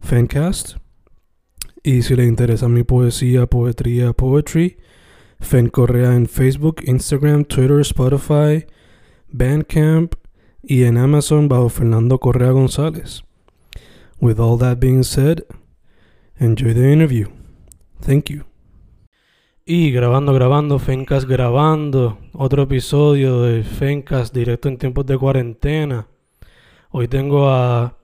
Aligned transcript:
Fancast. 0.00 0.76
Y 1.82 2.02
si 2.02 2.16
le 2.16 2.24
interesa 2.24 2.68
mi 2.68 2.82
poesía, 2.82 3.46
poetría, 3.46 4.12
poetry, 4.12 4.78
Fen 5.40 5.68
Correa 5.68 6.14
en 6.14 6.26
Facebook, 6.26 6.82
Instagram, 6.84 7.44
Twitter, 7.44 7.80
Spotify, 7.80 8.66
Bandcamp 9.28 10.14
y 10.62 10.84
en 10.84 10.98
Amazon 10.98 11.48
bajo 11.48 11.68
Fernando 11.68 12.18
Correa 12.18 12.50
González. 12.50 13.22
With 14.20 14.40
all 14.40 14.58
that 14.58 14.78
being 14.80 15.04
said, 15.04 15.44
enjoy 16.38 16.74
the 16.74 16.92
interview. 16.92 17.28
Thank 18.00 18.30
you. 18.30 18.44
Y 19.64 19.92
grabando, 19.92 20.32
grabando, 20.32 20.78
Fencast 20.78 21.28
grabando. 21.28 22.18
Otro 22.32 22.62
episodio 22.62 23.42
de 23.42 23.62
Fencast 23.62 24.34
directo 24.34 24.68
en 24.68 24.78
tiempos 24.78 25.04
de 25.06 25.18
cuarentena. 25.18 26.08
Hoy 26.90 27.06
tengo 27.06 27.50
a 27.50 27.97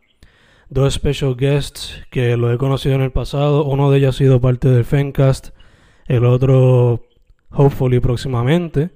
dos 0.69 0.95
special 0.95 1.37
guests 1.37 2.03
que 2.11 2.37
los 2.37 2.55
he 2.55 2.59
conocido 2.59 2.95
en 2.95 3.03
el 3.03 3.12
pasado. 3.12 3.65
Uno 3.65 3.91
de 3.91 3.98
ellos 3.98 4.15
ha 4.15 4.19
sido 4.19 4.41
parte 4.41 4.69
del 4.69 4.84
Fencast, 4.84 5.51
el 6.06 6.25
otro, 6.25 7.06
hopefully, 7.51 8.01
próximamente. 8.01 8.91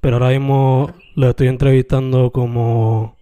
Pero 0.00 0.16
ahora 0.16 0.30
mismo 0.30 0.92
lo 1.14 1.30
estoy 1.30 1.48
entrevistando 1.48 2.32
como. 2.32 3.16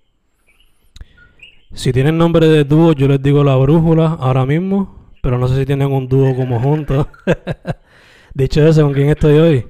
Si 1.72 1.92
tienen 1.92 2.18
nombre 2.18 2.48
de 2.48 2.64
dúo, 2.64 2.92
yo 2.94 3.06
les 3.06 3.22
digo 3.22 3.44
la 3.44 3.56
brújula 3.56 4.16
ahora 4.18 4.46
mismo. 4.46 5.10
Pero 5.22 5.38
no 5.38 5.48
sé 5.48 5.56
si 5.56 5.66
tienen 5.66 5.92
un 5.92 6.08
dúo 6.08 6.34
como 6.34 6.58
juntos. 6.60 7.06
Dicho 8.34 8.66
eso, 8.66 8.82
¿con 8.82 8.94
quién 8.94 9.10
estoy 9.10 9.38
hoy? 9.38 9.66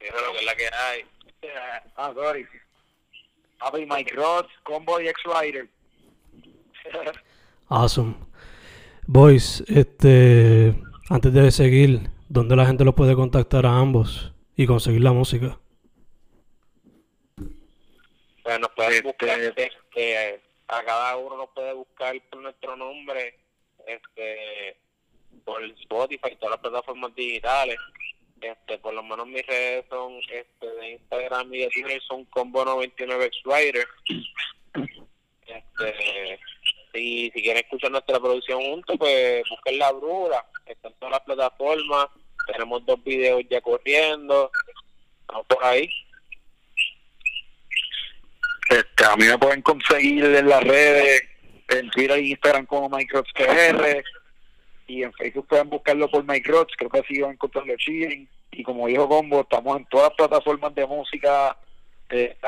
Eso 0.00 0.16
es 0.16 0.22
lo 0.26 0.32
que 0.32 0.38
es 0.38 0.44
la 0.44 0.54
que 0.54 0.64
hay. 0.64 1.04
Ah, 1.96 2.12
sorry. 2.14 2.46
Papi, 3.60 3.86
Mike 3.86 4.14
Ross, 4.14 4.46
Combo 4.64 5.00
y 5.00 5.08
X-Rider. 5.08 5.68
Awesome. 7.72 8.16
Boys, 9.06 9.62
este, 9.68 10.74
antes 11.08 11.32
de 11.32 11.52
seguir, 11.52 12.00
¿dónde 12.28 12.56
la 12.56 12.66
gente 12.66 12.84
los 12.84 12.94
puede 12.96 13.14
contactar 13.14 13.64
a 13.64 13.78
ambos 13.78 14.32
y 14.56 14.66
conseguir 14.66 15.02
la 15.02 15.12
música? 15.12 15.56
Pues 18.42 18.58
nos 18.58 18.70
pueden 18.70 18.92
Este- 18.92 19.02
buscar, 19.06 19.40
este, 19.40 20.40
a 20.66 20.82
cada 20.84 21.16
uno 21.16 21.36
nos 21.36 21.50
puede 21.50 21.72
buscar 21.74 22.14
por 22.30 22.40
nuestro 22.42 22.74
nombre, 22.76 23.38
este, 23.86 24.76
por 25.44 25.62
Spotify 25.64 26.30
y 26.32 26.36
todas 26.36 26.50
las 26.52 26.60
plataformas 26.60 27.14
digitales. 27.14 27.76
Este, 28.40 28.78
por 28.78 28.94
lo 28.94 29.02
menos 29.02 29.26
mis 29.26 29.46
redes 29.46 29.84
son, 29.90 30.18
este, 30.32 30.66
de 30.66 30.90
Instagram 30.92 31.52
y 31.52 31.58
de 31.58 31.68
Twitter 31.68 32.00
son 32.02 32.28
Combo99 32.30 33.24
X-Rider. 33.24 33.86
Este, 35.46 36.40
y 36.94 37.30
si 37.30 37.42
quieren 37.42 37.62
escuchar 37.62 37.90
nuestra 37.90 38.18
producción 38.18 38.60
juntos, 38.60 38.96
pues 38.98 39.42
busquen 39.48 39.78
la 39.78 39.92
brura, 39.92 40.44
está 40.66 40.88
en 40.88 40.94
todas 40.94 41.12
las 41.12 41.20
plataformas, 41.20 42.06
tenemos 42.46 42.84
dos 42.86 43.02
videos 43.04 43.42
ya 43.50 43.60
corriendo, 43.60 44.50
estamos 45.20 45.46
por 45.46 45.64
ahí. 45.64 45.88
Este, 48.70 49.04
a 49.04 49.16
mí 49.16 49.26
me 49.26 49.38
pueden 49.38 49.62
conseguir 49.62 50.24
en 50.24 50.48
las 50.48 50.62
redes, 50.62 51.22
en 51.68 51.90
Twitter 51.90 52.18
e 52.18 52.28
Instagram 52.28 52.66
como 52.66 52.88
MikeRotsPR. 52.88 54.04
Y 54.90 55.04
en 55.04 55.12
Facebook 55.12 55.46
pueden 55.46 55.70
buscarlo 55.70 56.10
por 56.10 56.24
Mike 56.24 56.50
Rots, 56.50 56.74
creo 56.76 56.90
que 56.90 56.98
así 56.98 57.20
van 57.20 57.30
a 57.30 57.34
encontrarlo 57.34 57.76
chilling. 57.76 58.28
Y 58.50 58.64
como 58.64 58.88
dijo 58.88 59.08
Combo, 59.08 59.42
estamos 59.42 59.76
en 59.76 59.84
todas 59.84 60.10
plataformas 60.14 60.74
de 60.74 60.84
música, 60.84 61.56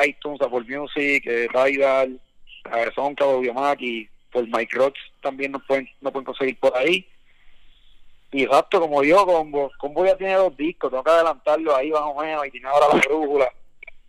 iTunes, 0.05 0.41
Apple 0.41 0.65
Music, 0.67 1.23
eh, 1.25 1.47
Tidal, 1.53 2.21
eh, 2.65 2.91
SoundCloud, 2.97 3.45
y 3.79 4.09
por 4.33 4.45
Mike 4.49 4.77
Rots 4.77 4.99
también 5.21 5.53
nos 5.53 5.63
pueden, 5.67 5.89
nos 6.01 6.13
pueden 6.13 6.25
conseguir 6.25 6.59
por 6.59 6.77
ahí. 6.77 7.07
Y 8.33 8.43
exacto, 8.43 8.81
como 8.81 9.03
dijo 9.03 9.25
Combo, 9.25 9.71
Combo 9.79 10.05
ya 10.05 10.17
tiene 10.17 10.35
dos 10.35 10.57
discos, 10.57 10.91
tengo 10.91 11.05
que 11.05 11.11
adelantarlo 11.13 11.77
ahí 11.77 11.93
más 11.93 12.03
o 12.03 12.21
menos, 12.21 12.45
y 12.45 12.51
tiene 12.51 12.67
ahora 12.67 12.89
la 12.93 13.01
brújula. 13.03 13.53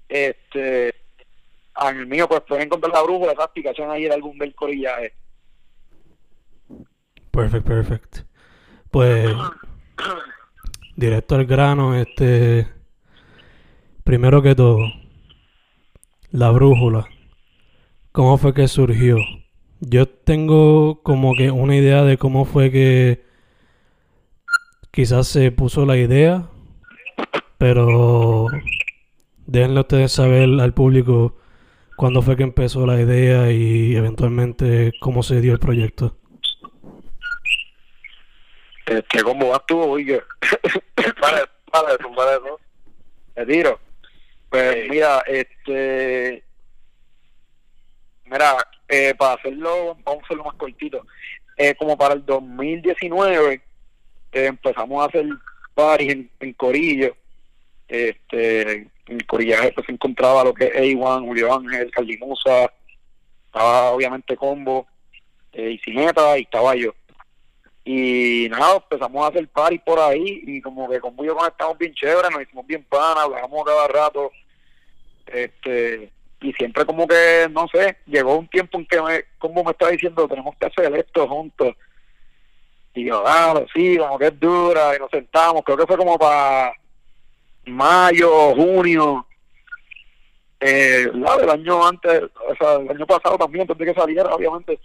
Este, 0.10 0.96
en 1.82 2.10
mío 2.10 2.28
pues 2.28 2.42
pueden 2.42 2.66
encontrar 2.66 2.94
la 2.94 3.04
brújula, 3.04 3.34
esa 3.34 3.44
aplicación 3.44 3.92
ahí 3.92 4.06
el 4.06 4.12
álbum 4.12 4.36
del 4.40 4.56
corillaje. 4.56 5.14
Perfect, 7.34 7.66
perfect. 7.66 8.18
Pues, 8.92 9.28
directo 10.96 11.34
al 11.34 11.48
grano, 11.48 11.96
este, 11.96 12.68
primero 14.04 14.44
que 14.44 14.54
todo, 14.54 14.78
la 16.30 16.52
brújula. 16.52 17.08
¿Cómo 18.12 18.38
fue 18.38 18.54
que 18.54 18.68
surgió? 18.68 19.18
Yo 19.80 20.08
tengo 20.08 21.02
como 21.02 21.34
que 21.34 21.50
una 21.50 21.76
idea 21.76 22.04
de 22.04 22.20
cómo 22.20 22.46
fue 22.46 22.70
que 22.70 23.26
quizás 24.92 25.26
se 25.26 25.52
puso 25.52 25.88
la 25.88 25.98
idea, 25.98 26.50
pero 27.58 28.46
déjenle 29.48 29.80
ustedes 29.80 30.12
saber 30.12 30.48
al 30.62 30.76
público 30.76 31.36
cuándo 31.98 32.22
fue 32.22 32.38
que 32.38 32.44
empezó 32.44 32.86
la 32.86 33.02
idea 33.02 33.52
y 33.52 33.96
eventualmente 33.96 34.92
cómo 35.02 35.24
se 35.24 35.42
dio 35.42 35.54
el 35.54 35.60
proyecto. 35.60 36.16
Este, 38.86 39.24
¿cómo 39.24 39.50
vas 39.50 39.66
tú, 39.66 39.80
oye? 39.80 40.22
Vale, 41.22 41.98
tumbar 42.00 42.28
eso. 42.34 42.60
Te 43.34 43.46
tiro. 43.46 43.80
Pues 44.50 44.90
mira, 44.90 45.24
este. 45.26 46.44
Mira, 48.26 48.58
eh, 48.88 49.14
para 49.18 49.34
hacerlo, 49.34 49.98
vamos 50.04 50.22
a 50.22 50.26
hacerlo 50.26 50.44
más 50.44 50.56
cortito. 50.56 51.06
Eh, 51.58 51.76
como 51.76 51.98
para 51.98 52.16
el 52.16 52.26
2019, 52.26 53.54
eh, 53.54 53.62
empezamos 54.46 55.02
a 55.02 55.08
hacer 55.08 55.26
parties 55.74 56.14
en, 56.14 56.32
en 56.40 56.54
Corillo. 56.54 57.16
Este, 57.88 58.88
en 59.08 59.20
Corillaje 59.28 59.72
pues, 59.74 59.86
se 59.86 59.92
encontraba 59.92 60.44
lo 60.44 60.54
que 60.54 60.66
es 60.66 60.74
A1, 60.74 61.26
Julio 61.26 61.54
Ángel, 61.54 61.92
Cardimusa, 61.92 62.72
estaba 63.46 63.92
obviamente 63.92 64.36
Combo, 64.36 64.88
eh, 65.52 65.72
y 65.72 65.78
Cineta, 65.80 66.38
y 66.38 66.44
estaba 66.44 66.76
yo. 66.76 66.94
Y 67.86 68.48
nada, 68.50 68.76
empezamos 68.76 69.26
a 69.26 69.28
hacer 69.28 69.48
party 69.50 69.80
por 69.80 70.00
ahí 70.00 70.42
y 70.46 70.62
como 70.62 70.90
que 70.90 71.00
con 71.02 71.16
yo 71.18 71.36
conectamos 71.36 71.78
bien 71.78 71.94
chévere, 71.94 72.30
nos 72.30 72.42
hicimos 72.42 72.66
bien 72.66 72.84
panas, 72.86 73.26
hablábamos 73.26 73.66
cada 73.66 73.88
rato. 73.88 74.32
Este, 75.28 76.12
y 76.42 76.54
siempre 76.54 76.86
como 76.86 77.08
que, 77.08 77.48
no 77.52 77.68
sé, 77.68 77.98
llegó 78.06 78.38
un 78.38 78.48
tiempo 78.48 78.78
en 78.78 78.86
que 78.86 79.02
me, 79.02 79.24
como 79.38 79.64
me 79.64 79.72
estaba 79.72 79.92
diciendo, 79.92 80.28
tenemos 80.28 80.56
que 80.58 80.66
hacer 80.68 80.96
esto 80.96 81.28
juntos. 81.28 81.76
Y 82.94 83.06
yo, 83.06 83.24
dale, 83.24 83.66
sí, 83.74 83.98
como 83.98 84.20
que 84.20 84.28
es 84.28 84.40
dura, 84.40 84.96
y 84.96 85.00
nos 85.00 85.10
sentamos, 85.10 85.64
creo 85.64 85.78
que 85.78 85.88
fue 85.88 85.98
como 85.98 86.18
para 86.18 86.74
mayo, 87.66 88.54
junio, 88.56 89.26
eh, 90.60 91.10
la 91.14 91.38
del 91.38 91.50
año 91.50 91.86
antes, 91.86 92.24
o 92.24 92.56
sea, 92.56 92.76
el 92.76 92.90
año 92.90 93.06
pasado 93.06 93.38
también, 93.38 93.64
antes 93.64 93.78
de 93.78 93.86
que 93.86 94.00
saliera, 94.00 94.34
obviamente. 94.34 94.80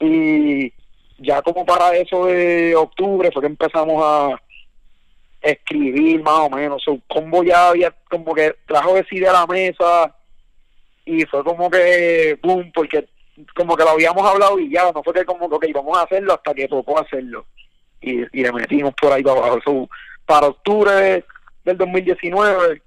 Y 0.00 0.72
ya 1.20 1.42
como 1.42 1.64
para 1.64 1.94
eso 1.96 2.26
de 2.26 2.74
octubre 2.74 3.30
fue 3.30 3.42
que 3.42 3.48
empezamos 3.48 4.02
a 4.02 4.40
escribir 5.42 6.22
más 6.22 6.40
o 6.40 6.50
menos. 6.50 6.82
O 6.88 6.98
combo 7.06 7.44
ya 7.44 7.68
había 7.68 7.94
como 8.08 8.34
que 8.34 8.56
trajo 8.66 8.96
esa 8.96 9.14
idea 9.14 9.30
a 9.30 9.40
la 9.40 9.46
mesa 9.46 10.16
y 11.04 11.24
fue 11.26 11.44
como 11.44 11.70
que 11.70 12.38
boom, 12.42 12.72
porque 12.74 13.06
como 13.54 13.76
que 13.76 13.84
lo 13.84 13.90
habíamos 13.90 14.26
hablado 14.26 14.58
y 14.58 14.70
ya, 14.70 14.90
no 14.92 15.02
fue 15.02 15.12
que 15.12 15.24
como 15.24 15.58
que 15.58 15.68
íbamos 15.68 15.96
a 15.96 16.02
hacerlo 16.02 16.34
hasta 16.34 16.54
que 16.54 16.68
tocó 16.68 16.98
hacerlo. 16.98 17.44
Y, 18.00 18.22
y 18.38 18.42
le 18.42 18.52
metimos 18.52 18.94
por 19.00 19.12
ahí 19.12 19.22
para 19.22 19.38
abajo. 19.40 19.88
para 20.24 20.46
octubre 20.46 21.24
del 21.64 21.76
2019 21.76 22.82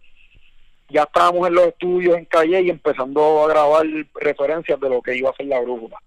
ya 0.89 1.03
estábamos 1.03 1.47
en 1.47 1.55
los 1.55 1.67
estudios 1.67 2.17
en 2.17 2.25
Calle 2.25 2.61
y 2.61 2.69
empezando 2.69 3.43
a 3.43 3.47
grabar 3.47 3.85
referencias 4.15 4.79
de 4.79 4.89
lo 4.89 5.01
que 5.01 5.15
iba 5.15 5.29
a 5.29 5.35
ser 5.35 5.47
la 5.47 5.59
brújula. 5.59 5.97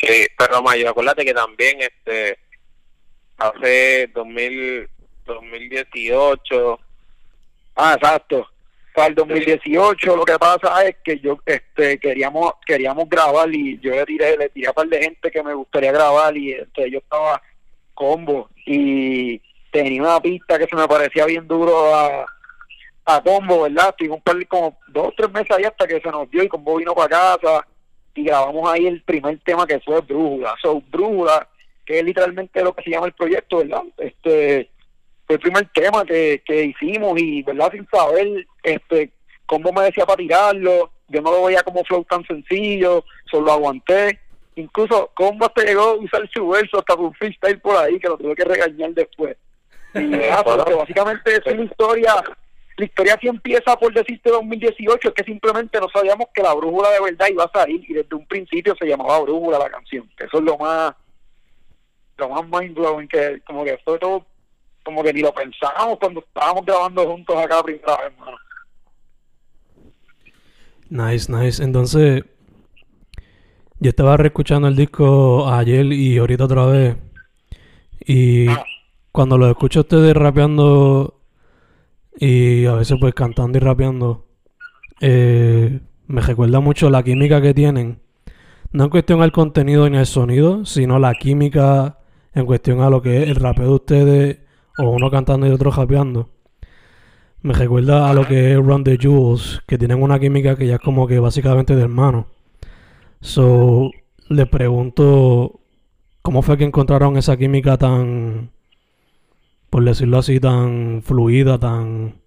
Sí, 0.00 0.26
pero 0.36 0.62
Mayo, 0.62 0.90
acuérdate 0.90 1.24
que 1.24 1.34
también 1.34 1.78
este 1.80 2.38
hace 3.38 4.08
2000, 4.08 4.88
2018. 5.24 6.80
Ah, 7.76 7.94
exacto. 7.94 8.48
Para 8.94 9.08
el 9.08 9.14
2018 9.16 10.16
lo 10.16 10.24
que 10.24 10.38
pasa 10.38 10.86
es 10.86 10.96
que 11.02 11.18
yo 11.18 11.38
este 11.44 11.98
queríamos 11.98 12.52
queríamos 12.64 13.08
grabar 13.08 13.52
y 13.52 13.76
yo 13.80 13.90
le 13.90 14.04
tiré 14.04 14.36
le 14.36 14.48
tiré 14.50 14.68
a 14.68 14.72
par 14.72 14.86
de 14.86 15.02
gente 15.02 15.32
que 15.32 15.42
me 15.42 15.52
gustaría 15.52 15.90
grabar 15.90 16.36
y 16.36 16.52
este, 16.52 16.88
yo 16.92 16.98
estaba 16.98 17.42
combo 17.92 18.50
y 18.64 19.40
tenía 19.72 20.00
una 20.00 20.20
pista 20.20 20.60
que 20.60 20.66
se 20.66 20.76
me 20.76 20.86
parecía 20.86 21.26
bien 21.26 21.48
duro 21.48 21.92
a, 21.92 22.24
a 23.06 23.22
combo, 23.22 23.62
¿verdad? 23.62 23.88
Estuvimos 23.88 24.18
un 24.18 24.22
par 24.22 24.46
como 24.46 24.78
dos 24.86 25.08
o 25.08 25.14
tres 25.16 25.32
meses 25.32 25.50
ahí 25.50 25.64
hasta 25.64 25.88
que 25.88 26.00
se 26.00 26.10
nos 26.10 26.30
dio 26.30 26.44
y 26.44 26.48
combo 26.48 26.76
vino 26.76 26.94
para 26.94 27.08
casa 27.08 27.66
y 28.14 28.24
grabamos 28.24 28.70
ahí 28.70 28.86
el 28.86 29.02
primer 29.02 29.38
tema 29.40 29.66
que 29.66 29.80
fue 29.80 30.00
Brújula. 30.00 30.54
So, 30.62 30.82
Brújula, 30.90 31.48
que 31.84 31.98
es 31.98 32.04
literalmente 32.04 32.62
lo 32.62 32.72
que 32.74 32.82
se 32.82 32.90
llama 32.90 33.06
el 33.06 33.12
proyecto, 33.12 33.58
¿verdad? 33.58 33.82
Este 33.98 34.70
fue 35.26 35.36
el 35.36 35.40
primer 35.40 35.68
tema 35.72 36.04
que, 36.04 36.42
que 36.44 36.64
hicimos 36.64 37.20
y, 37.20 37.42
¿verdad? 37.42 37.72
Sin 37.72 37.86
saber 37.88 38.46
este 38.62 39.10
cómo 39.46 39.72
me 39.72 39.84
decía 39.84 40.06
para 40.06 40.16
tirarlo, 40.16 40.90
yo 41.08 41.20
no 41.20 41.30
lo 41.30 41.44
veía 41.44 41.62
como 41.62 41.84
flow 41.84 42.04
tan 42.04 42.24
sencillo, 42.24 43.04
solo 43.30 43.52
aguanté. 43.52 44.20
Incluso 44.56 45.10
Combo 45.14 45.46
hasta 45.46 45.64
llegó 45.64 45.82
a 45.82 45.92
usar 45.94 46.28
su 46.32 46.48
verso 46.48 46.78
hasta 46.78 46.94
un 46.94 47.12
freestyle 47.14 47.60
por 47.60 47.76
ahí 47.76 47.98
que 47.98 48.08
lo 48.08 48.16
tuve 48.16 48.34
que 48.34 48.44
regañar 48.44 48.92
después. 48.92 49.36
Y, 49.94 50.06
básicamente 50.76 51.36
es 51.36 51.52
una 51.52 51.64
historia 51.64 52.14
la 52.76 52.84
historia 52.84 53.18
sí 53.20 53.28
empieza 53.28 53.76
por 53.76 53.92
decirte 53.92 54.30
2018, 54.30 55.08
es 55.08 55.14
que 55.14 55.24
simplemente 55.24 55.78
no 55.78 55.88
sabíamos 55.88 56.26
que 56.34 56.42
la 56.42 56.54
brújula 56.54 56.90
de 56.90 57.00
verdad 57.00 57.26
iba 57.30 57.44
a 57.44 57.50
salir 57.52 57.84
y 57.88 57.94
desde 57.94 58.16
un 58.16 58.26
principio 58.26 58.74
se 58.78 58.86
llamaba 58.86 59.20
brújula 59.20 59.58
la 59.58 59.70
canción. 59.70 60.10
Eso 60.18 60.38
es 60.38 60.44
lo 60.44 60.58
más, 60.58 60.94
lo 62.16 62.28
más 62.28 62.42
mind 62.48 62.74
blowing 62.74 63.08
que 63.08 63.40
como 63.46 63.64
que 63.64 63.78
fue 63.84 63.98
todo, 63.98 64.26
como 64.82 65.02
que 65.04 65.12
ni 65.12 65.20
lo 65.20 65.32
pensábamos 65.32 65.98
cuando 65.98 66.20
estábamos 66.20 66.66
grabando 66.66 67.06
juntos 67.06 67.36
acá 67.36 67.56
la 67.56 67.62
primera 67.62 67.96
vez, 67.96 68.06
hermano. 68.06 68.38
Nice, 70.90 71.32
nice. 71.32 71.62
Entonces, 71.62 72.24
yo 73.78 73.88
estaba 73.88 74.16
reescuchando 74.16 74.66
el 74.68 74.76
disco 74.76 75.48
ayer 75.48 75.86
y 75.86 76.18
ahorita 76.18 76.44
otra 76.44 76.66
vez. 76.66 76.96
Y 78.00 78.48
ah. 78.48 78.64
cuando 79.12 79.38
lo 79.38 79.48
escucho 79.48 79.80
ustedes 79.80 80.14
rapeando 80.14 81.20
y 82.18 82.66
a 82.66 82.74
veces 82.74 82.96
pues 83.00 83.14
cantando 83.14 83.58
y 83.58 83.60
rapeando, 83.60 84.26
eh, 85.00 85.80
me 86.06 86.20
recuerda 86.20 86.60
mucho 86.60 86.90
la 86.90 87.02
química 87.02 87.40
que 87.40 87.54
tienen. 87.54 88.00
No 88.72 88.84
en 88.84 88.90
cuestión 88.90 89.22
al 89.22 89.32
contenido 89.32 89.88
ni 89.88 89.98
al 89.98 90.06
sonido, 90.06 90.64
sino 90.64 90.98
la 90.98 91.14
química 91.14 91.98
en 92.32 92.46
cuestión 92.46 92.80
a 92.80 92.90
lo 92.90 93.02
que 93.02 93.22
es 93.22 93.28
el 93.28 93.36
rapeo 93.36 93.68
de 93.68 93.74
ustedes 93.74 94.38
o 94.78 94.90
uno 94.90 95.10
cantando 95.10 95.46
y 95.46 95.50
otro 95.50 95.70
rapeando. 95.70 96.30
Me 97.42 97.54
recuerda 97.54 98.08
a 98.08 98.14
lo 98.14 98.26
que 98.26 98.52
es 98.52 98.56
Run 98.56 98.84
the 98.84 98.96
Jewels, 98.98 99.62
que 99.66 99.78
tienen 99.78 100.02
una 100.02 100.18
química 100.18 100.56
que 100.56 100.66
ya 100.66 100.76
es 100.76 100.80
como 100.80 101.06
que 101.06 101.18
básicamente 101.20 101.76
de 101.76 101.82
hermano. 101.82 102.26
So, 103.20 103.90
le 104.28 104.46
pregunto, 104.46 105.60
¿cómo 106.22 106.42
fue 106.42 106.56
que 106.56 106.64
encontraron 106.64 107.16
esa 107.16 107.36
química 107.36 107.76
tan 107.76 108.50
por 109.74 109.82
decirlo 109.82 110.18
así, 110.18 110.38
tan 110.38 111.02
fluida, 111.02 111.58
tan... 111.58 112.22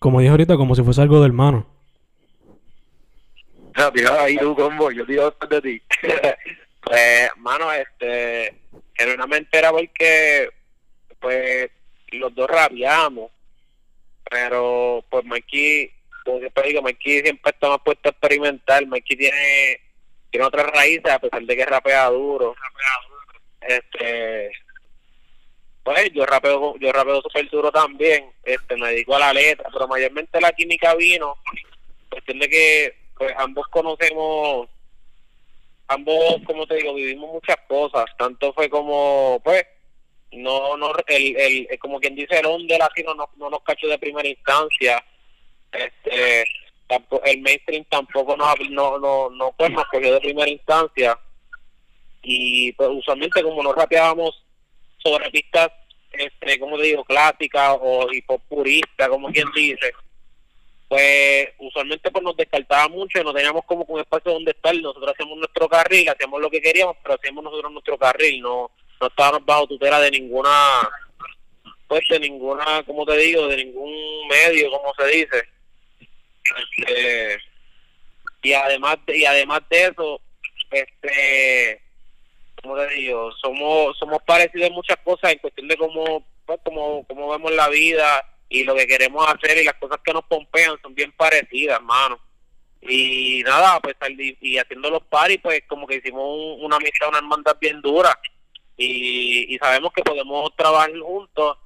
Como 0.00 0.18
dije 0.18 0.32
ahorita, 0.32 0.56
como 0.56 0.74
si 0.74 0.82
fuese 0.82 1.00
algo 1.00 1.20
de 1.20 1.26
hermano. 1.26 1.64
ahí 4.18 4.36
tú, 4.36 4.56
combo, 4.56 4.90
yo 4.90 5.04
digo 5.04 5.32
de 5.48 5.60
ti. 5.62 5.82
pues, 6.82 7.30
mano, 7.36 7.72
este... 7.72 8.52
Generalmente 8.94 9.58
era 9.58 9.70
porque, 9.70 10.48
pues, 11.20 11.70
los 12.10 12.34
dos 12.34 12.50
rabiamos. 12.50 13.30
Pero, 14.28 15.04
pues, 15.08 15.24
Mikey, 15.24 15.92
como 16.24 16.40
siempre 16.40 16.66
digo, 16.66 16.82
Mikey 16.82 17.20
siempre 17.22 17.52
está 17.52 17.68
más 17.68 17.80
puesto 17.84 18.08
a 18.08 18.10
experimentar. 18.10 18.84
Mikey 18.88 19.16
tiene, 19.16 19.80
tiene 20.30 20.46
otras 20.46 20.66
raíces, 20.66 21.12
a 21.12 21.20
pesar 21.20 21.42
de 21.42 21.56
que 21.56 21.64
rapea 21.64 22.08
duro. 22.08 22.56
Este 23.60 24.50
pues 25.82 26.12
yo 26.12 26.26
rapeo 26.26 26.76
yo 26.78 26.92
rapeo 26.92 27.22
súper 27.22 27.48
duro 27.50 27.70
también 27.72 28.30
este 28.44 28.76
me 28.76 28.88
dedico 28.88 29.16
a 29.16 29.20
la 29.20 29.32
letra 29.32 29.68
pero 29.72 29.88
mayormente 29.88 30.40
la 30.40 30.52
química 30.52 30.94
vino 30.94 31.36
cuestión 32.10 32.38
de 32.38 32.48
que 32.48 32.94
pues 33.16 33.32
ambos 33.38 33.66
conocemos 33.68 34.68
ambos 35.88 36.36
como 36.46 36.66
te 36.66 36.76
digo 36.76 36.94
vivimos 36.94 37.32
muchas 37.32 37.56
cosas 37.66 38.04
tanto 38.18 38.52
fue 38.52 38.68
como 38.68 39.40
pues 39.42 39.64
no 40.32 40.76
no 40.76 40.92
el, 41.08 41.36
el 41.36 41.78
como 41.78 41.98
quien 41.98 42.14
dice 42.14 42.38
el 42.38 42.46
onda 42.46 42.76
así 42.80 43.02
no, 43.02 43.14
no, 43.14 43.50
nos 43.50 43.62
cachó 43.62 43.88
de 43.88 43.98
primera 43.98 44.28
instancia 44.28 45.04
este 45.72 46.44
el 47.24 47.40
mainstream 47.40 47.84
tampoco 47.88 48.36
nos 48.36 48.54
no 48.70 48.98
no 48.98 49.30
no 49.30 49.52
pues 49.56 49.70
nos 49.70 49.84
cogió 49.86 50.12
de 50.14 50.20
primera 50.20 50.50
instancia 50.50 51.18
y 52.22 52.72
pues 52.72 52.90
usualmente 52.92 53.42
como 53.42 53.62
nos 53.62 53.74
rapeábamos 53.74 54.44
sobre 55.02 55.30
pistas, 55.30 55.70
este, 56.12 56.58
como 56.58 56.76
te 56.76 56.84
digo, 56.84 57.04
clásicas 57.04 57.76
o 57.80 58.10
hip 58.12 58.26
purista, 58.48 59.08
como 59.08 59.30
quien 59.30 59.50
dice, 59.54 59.92
pues 60.88 61.50
usualmente 61.58 62.10
pues 62.10 62.24
nos 62.24 62.36
descartaba 62.36 62.88
mucho 62.88 63.20
y 63.20 63.24
no 63.24 63.32
teníamos 63.32 63.64
como 63.64 63.84
un 63.84 64.00
espacio 64.00 64.32
donde 64.32 64.50
estar. 64.50 64.74
Nosotros 64.74 65.12
hacíamos 65.14 65.38
nuestro 65.38 65.68
carril, 65.68 66.08
hacíamos 66.08 66.40
lo 66.40 66.50
que 66.50 66.60
queríamos, 66.60 66.96
pero 67.02 67.14
hacíamos 67.14 67.44
nosotros 67.44 67.70
nuestro 67.70 67.96
carril, 67.96 68.42
no, 68.42 68.70
no 69.00 69.06
estábamos 69.06 69.44
bajo 69.46 69.68
tutela 69.68 70.00
de 70.00 70.10
ninguna, 70.10 70.50
pues 71.86 72.02
de 72.10 72.18
ninguna, 72.18 72.82
como 72.84 73.06
te 73.06 73.16
digo, 73.18 73.46
de 73.46 73.64
ningún 73.64 73.94
medio, 74.28 74.68
como 74.72 74.92
se 74.94 75.06
dice. 75.06 75.48
Este, 76.78 77.38
y 78.42 78.52
además 78.52 78.98
de, 79.06 79.16
y 79.16 79.24
además 79.24 79.60
de 79.70 79.84
eso, 79.84 80.20
este 80.72 81.82
como 82.62 82.76
te 82.76 82.88
digo, 82.94 83.32
somos 83.32 83.96
somos 83.98 84.18
parecidos 84.26 84.68
en 84.68 84.74
muchas 84.74 84.98
cosas 84.98 85.32
en 85.32 85.38
cuestión 85.38 85.68
de 85.68 85.76
cómo, 85.76 86.24
pues, 86.46 86.58
cómo, 86.64 87.04
cómo 87.06 87.30
vemos 87.30 87.52
la 87.52 87.68
vida 87.68 88.24
y 88.48 88.64
lo 88.64 88.74
que 88.74 88.86
queremos 88.86 89.26
hacer 89.26 89.58
y 89.58 89.64
las 89.64 89.74
cosas 89.74 89.98
que 90.04 90.12
nos 90.12 90.24
pompean 90.24 90.76
son 90.82 90.94
bien 90.94 91.12
parecidas, 91.12 91.76
hermano. 91.76 92.18
Y 92.82 93.42
nada, 93.44 93.78
pues 93.80 93.94
y 94.40 94.58
haciendo 94.58 94.90
los 94.90 95.02
paris, 95.04 95.38
pues 95.42 95.62
como 95.68 95.86
que 95.86 95.96
hicimos 95.96 96.56
una 96.60 96.76
amistad, 96.76 97.08
una 97.08 97.18
hermandad 97.18 97.56
bien 97.60 97.80
dura 97.82 98.18
y, 98.76 99.54
y 99.54 99.58
sabemos 99.58 99.92
que 99.92 100.02
podemos 100.02 100.54
trabajar 100.56 100.90
juntos, 100.98 101.58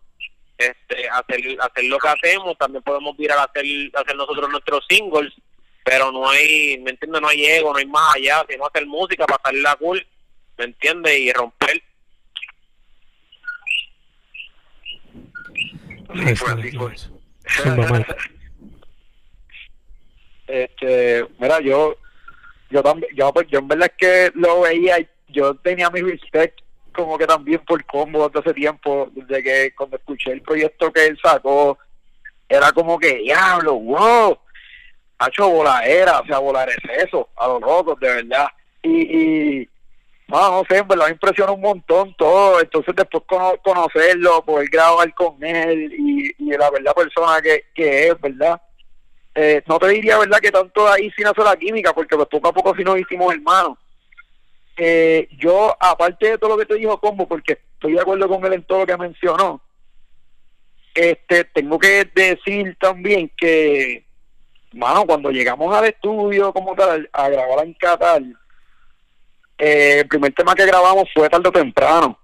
este 0.59 1.09
hacer, 1.09 1.57
hacer 1.61 1.85
lo 1.85 1.99
que 1.99 2.09
hacemos, 2.09 2.59
también 2.59 2.83
podemos 2.83 3.14
ir 3.19 3.30
a 3.30 3.45
hacer, 3.45 3.64
hacer 3.95 4.16
nosotros 4.16 4.50
nuestros 4.50 4.85
singles, 4.88 5.33
pero 5.85 6.11
no 6.11 6.28
hay, 6.28 6.78
¿me 6.80 6.90
entiendes? 6.90 7.23
No 7.23 7.28
hay 7.28 7.45
ego, 7.45 7.73
no 7.73 7.78
hay 7.78 7.87
más 7.87 8.16
allá, 8.16 8.45
sino 8.49 8.66
hacer 8.66 8.87
música, 8.87 9.26
pasar 9.26 9.54
la 9.54 9.76
cool 9.76 10.04
¿me 10.58 10.64
entiendes? 10.64 11.18
Y 11.18 11.32
romper. 11.32 11.82
este, 20.46 21.26
mira, 21.38 21.61
yo, 21.61 21.96
yo 22.70 22.82
también, 22.82 23.14
yo, 23.16 23.32
pues, 23.32 23.46
yo 23.49 23.58
en 23.58 23.68
verdad 23.68 23.90
es 23.90 23.96
que 23.99 24.32
lo 24.38 24.62
veía, 24.62 24.96
yo 25.28 25.54
tenía 25.56 25.90
mi 25.90 26.00
respect 26.02 26.61
como 26.92 27.18
que 27.18 27.26
también 27.26 27.61
por 27.66 27.84
combo 27.84 28.28
desde 28.28 28.40
hace 28.40 28.54
tiempo, 28.54 29.11
desde 29.12 29.42
que 29.42 29.75
cuando 29.75 29.96
escuché 29.96 30.30
el 30.32 30.42
proyecto 30.42 30.92
que 30.92 31.06
él 31.06 31.18
sacó, 31.20 31.76
era 32.49 32.70
como 32.73 32.99
que, 32.99 33.16
diablo, 33.18 33.75
wow, 33.75 34.38
ha 35.18 35.28
hecho 35.28 35.49
voladera, 35.49 36.20
o 36.20 36.26
sea, 36.26 36.38
volar 36.38 36.68
es 36.68 37.06
eso, 37.06 37.28
a 37.37 37.49
los 37.49 37.61
locos, 37.61 37.99
de 38.00 38.08
verdad. 38.08 38.46
Y, 38.82 39.61
y, 39.61 39.68
no, 40.26 40.50
no 40.50 40.62
sé, 40.69 40.78
en 40.78 40.88
verdad 40.88 41.07
me 41.07 41.12
impresiona 41.12 41.52
un 41.52 41.61
montón 41.61 42.14
todo. 42.16 42.61
Entonces, 42.61 42.95
después 42.97 43.25
conocerlo, 43.62 44.45
poder 44.45 44.69
grabar 44.69 45.12
con 45.14 45.43
él 45.45 45.93
y, 45.99 46.35
y 46.38 46.50
la 46.57 46.71
verdad 46.71 46.95
persona 46.95 47.40
que, 47.43 47.64
que 47.75 48.09
es, 48.09 48.21
¿verdad? 48.21 48.61
Eh, 49.35 49.62
no 49.66 49.78
te 49.78 49.88
diría, 49.88 50.19
¿verdad?, 50.19 50.38
que 50.38 50.52
tanto 50.52 50.88
ahí 50.88 51.11
sin 51.11 51.26
hacer 51.26 51.45
la 51.45 51.57
química, 51.57 51.93
porque 51.93 52.16
pues 52.16 52.28
poco 52.28 52.49
a 52.49 52.52
poco 52.52 52.75
sí 52.76 52.85
nos 52.85 52.99
hicimos 52.99 53.35
hermanos. 53.35 53.76
Eh, 54.76 55.28
yo, 55.38 55.76
aparte 55.78 56.31
de 56.31 56.38
todo 56.38 56.50
lo 56.50 56.59
que 56.59 56.66
te 56.66 56.75
dijo 56.75 56.99
Combo, 56.99 57.26
porque 57.26 57.59
estoy 57.75 57.93
de 57.93 58.00
acuerdo 58.00 58.28
con 58.28 58.45
él 58.45 58.54
en 58.54 58.62
todo 58.62 58.81
lo 58.81 58.87
que 58.87 58.97
mencionó, 58.97 59.61
este, 60.95 61.45
tengo 61.45 61.78
que 61.78 62.09
decir 62.14 62.76
también 62.81 63.31
que, 63.37 64.07
mano, 64.73 65.04
cuando 65.04 65.31
llegamos 65.31 65.75
al 65.75 65.87
estudio 65.87 66.52
como 66.52 66.75
tal, 66.76 67.09
a 67.12 67.28
grabar 67.28 67.66
en 67.66 67.75
Qatar, 67.75 68.23
eh, 69.58 70.00
el 70.00 70.08
primer 70.08 70.32
tema 70.32 70.54
que 70.54 70.66
grabamos 70.66 71.08
fue 71.14 71.28
tarde 71.28 71.49
o 71.49 71.52
temprano. 71.52 72.18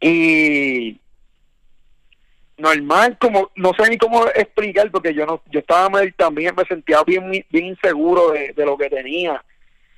Y 0.00 0.98
normal, 2.56 3.16
como 3.20 3.50
no 3.56 3.72
sé 3.74 3.88
ni 3.88 3.98
cómo 3.98 4.26
explicar, 4.28 4.90
porque 4.90 5.14
yo 5.14 5.26
no 5.26 5.42
yo 5.50 5.60
estaba 5.60 6.00
también, 6.16 6.54
me 6.56 6.64
sentía 6.64 7.02
bien, 7.04 7.30
bien 7.50 7.66
inseguro 7.66 8.30
de, 8.30 8.54
lo 8.64 8.76
que 8.76 8.88
tenía. 8.88 9.44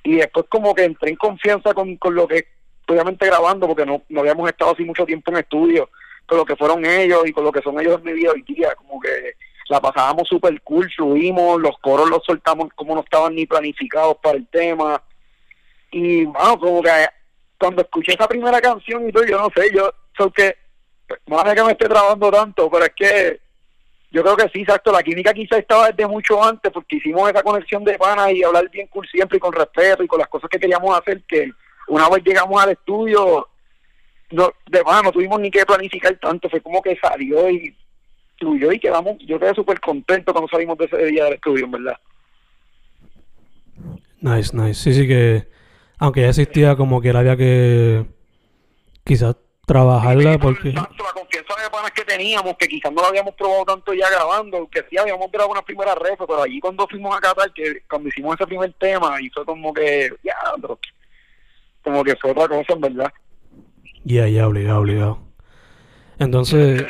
Y 0.03 0.15
después 0.15 0.45
como 0.49 0.73
que 0.73 0.83
entré 0.83 1.09
en 1.09 1.15
confianza 1.15 1.73
con, 1.73 1.97
con 1.97 2.15
lo 2.15 2.27
que 2.27 2.47
obviamente 2.87 3.25
grabando, 3.25 3.67
porque 3.67 3.85
no, 3.85 4.03
no 4.09 4.21
habíamos 4.21 4.47
estado 4.49 4.71
así 4.71 4.83
mucho 4.83 5.05
tiempo 5.05 5.31
en 5.31 5.37
estudio, 5.37 5.89
con 6.25 6.37
lo 6.37 6.45
que 6.45 6.55
fueron 6.55 6.85
ellos 6.85 7.21
y 7.25 7.31
con 7.31 7.43
lo 7.43 7.51
que 7.51 7.61
son 7.61 7.79
ellos 7.79 7.99
en 7.99 8.03
mi 8.03 8.13
vida 8.13 8.31
hoy 8.31 8.43
día, 8.43 8.75
como 8.75 8.99
que 8.99 9.33
la 9.69 9.81
pasábamos 9.81 10.27
súper 10.27 10.61
cool, 10.61 10.89
subimos, 10.95 11.59
los 11.59 11.77
coros 11.79 12.09
los 12.09 12.23
soltamos 12.23 12.69
como 12.75 12.95
no 12.95 13.01
estaban 13.01 13.35
ni 13.35 13.45
planificados 13.45 14.17
para 14.21 14.37
el 14.37 14.47
tema. 14.47 15.01
Y 15.97 16.25
bueno, 16.25 16.59
como 16.59 16.83
que 16.83 16.89
cuando 17.57 17.81
escuché 17.81 18.15
esa 18.15 18.27
primera 18.27 18.59
canción 18.59 19.07
y 19.07 19.13
todo, 19.13 19.23
yo 19.23 19.39
no 19.39 19.49
sé, 19.55 19.73
yo, 19.73 19.93
so 20.17 20.29
que, 20.29 20.53
no 21.25 21.39
hace 21.39 21.55
que 21.55 21.63
me 21.63 21.71
esté 21.71 21.87
trabajando 21.87 22.29
tanto, 22.31 22.69
pero 22.69 22.83
es 22.83 22.91
que 22.93 23.39
yo 24.11 24.21
creo 24.21 24.35
que 24.35 24.49
sí, 24.49 24.63
exacto, 24.63 24.91
la 24.91 25.01
química 25.01 25.33
quizá 25.33 25.57
estaba 25.57 25.87
desde 25.89 26.05
mucho 26.05 26.43
antes, 26.43 26.69
porque 26.73 26.97
hicimos 26.97 27.29
esa 27.29 27.41
conexión 27.41 27.85
de 27.85 27.97
pana 27.97 28.29
y 28.29 28.43
hablar 28.43 28.69
bien 28.69 28.87
cool 28.87 29.07
siempre 29.07 29.37
y 29.37 29.39
con 29.39 29.53
respeto 29.53 30.03
y 30.03 30.07
con 30.07 30.19
las 30.19 30.27
cosas 30.27 30.49
que 30.49 30.59
queríamos 30.59 30.99
hacer, 30.99 31.23
que 31.23 31.49
una 31.87 32.09
vez 32.09 32.21
llegamos 32.25 32.61
al 32.61 32.71
estudio, 32.71 33.47
no, 34.31 34.51
de 34.69 34.83
pana 34.83 35.01
no 35.01 35.13
tuvimos 35.13 35.39
ni 35.39 35.49
que 35.49 35.65
planificar 35.65 36.13
tanto, 36.19 36.49
fue 36.49 36.59
como 36.59 36.81
que 36.81 36.97
salió 36.97 37.49
y 37.49 37.73
fluyó 38.37 38.69
y 38.73 38.79
quedamos, 38.81 39.17
yo 39.19 39.39
quedé 39.39 39.53
súper 39.53 39.79
contento 39.79 40.33
cuando 40.33 40.49
salimos 40.49 40.77
de 40.77 40.85
ese 40.87 41.05
día 41.05 41.23
del 41.23 41.35
estudio, 41.35 41.63
en 41.63 41.71
verdad. 41.71 41.97
Nice, 44.19 44.53
nice. 44.53 44.73
Sí, 44.73 44.93
sí 44.93 45.07
que, 45.07 45.54
aunque 45.97 46.21
ya 46.21 46.29
existía 46.29 46.75
como 46.75 47.01
que 47.01 47.09
había 47.09 47.37
que 47.37 48.05
quizás 49.03 49.35
trabajarla 49.65 50.37
porque... 50.37 50.71
la 50.71 50.85
confianza 51.13 51.61
de 51.61 51.69
panas 51.71 51.91
que 51.91 52.03
teníamos, 52.03 52.55
que 52.57 52.67
quizás 52.67 52.91
no 52.91 53.01
lo 53.01 53.07
habíamos 53.07 53.33
probado 53.35 53.65
tanto 53.65 53.93
ya 53.93 54.09
grabando, 54.09 54.67
que 54.69 54.83
sí 54.89 54.97
habíamos 54.97 55.31
grabado 55.31 55.51
una 55.51 55.61
primera 55.61 55.95
refes, 55.95 56.25
pero 56.27 56.43
allí 56.43 56.59
cuando 56.59 56.87
fuimos 56.87 57.15
a 57.15 57.19
Qatar, 57.19 57.51
que 57.53 57.81
cuando 57.89 58.09
hicimos 58.09 58.35
ese 58.35 58.47
primer 58.47 58.73
tema, 58.73 59.21
y 59.21 59.29
fue 59.29 59.45
como 59.45 59.73
que, 59.73 60.11
ya, 60.23 60.35
como 61.83 62.03
que 62.03 62.15
fue 62.15 62.31
otra 62.31 62.47
cosa 62.47 62.73
en 62.73 62.81
verdad. 62.81 63.13
Ya, 64.03 64.27
ya, 64.27 64.47
obligado, 64.47 64.79
obligado. 64.81 65.19
Entonces, 66.19 66.85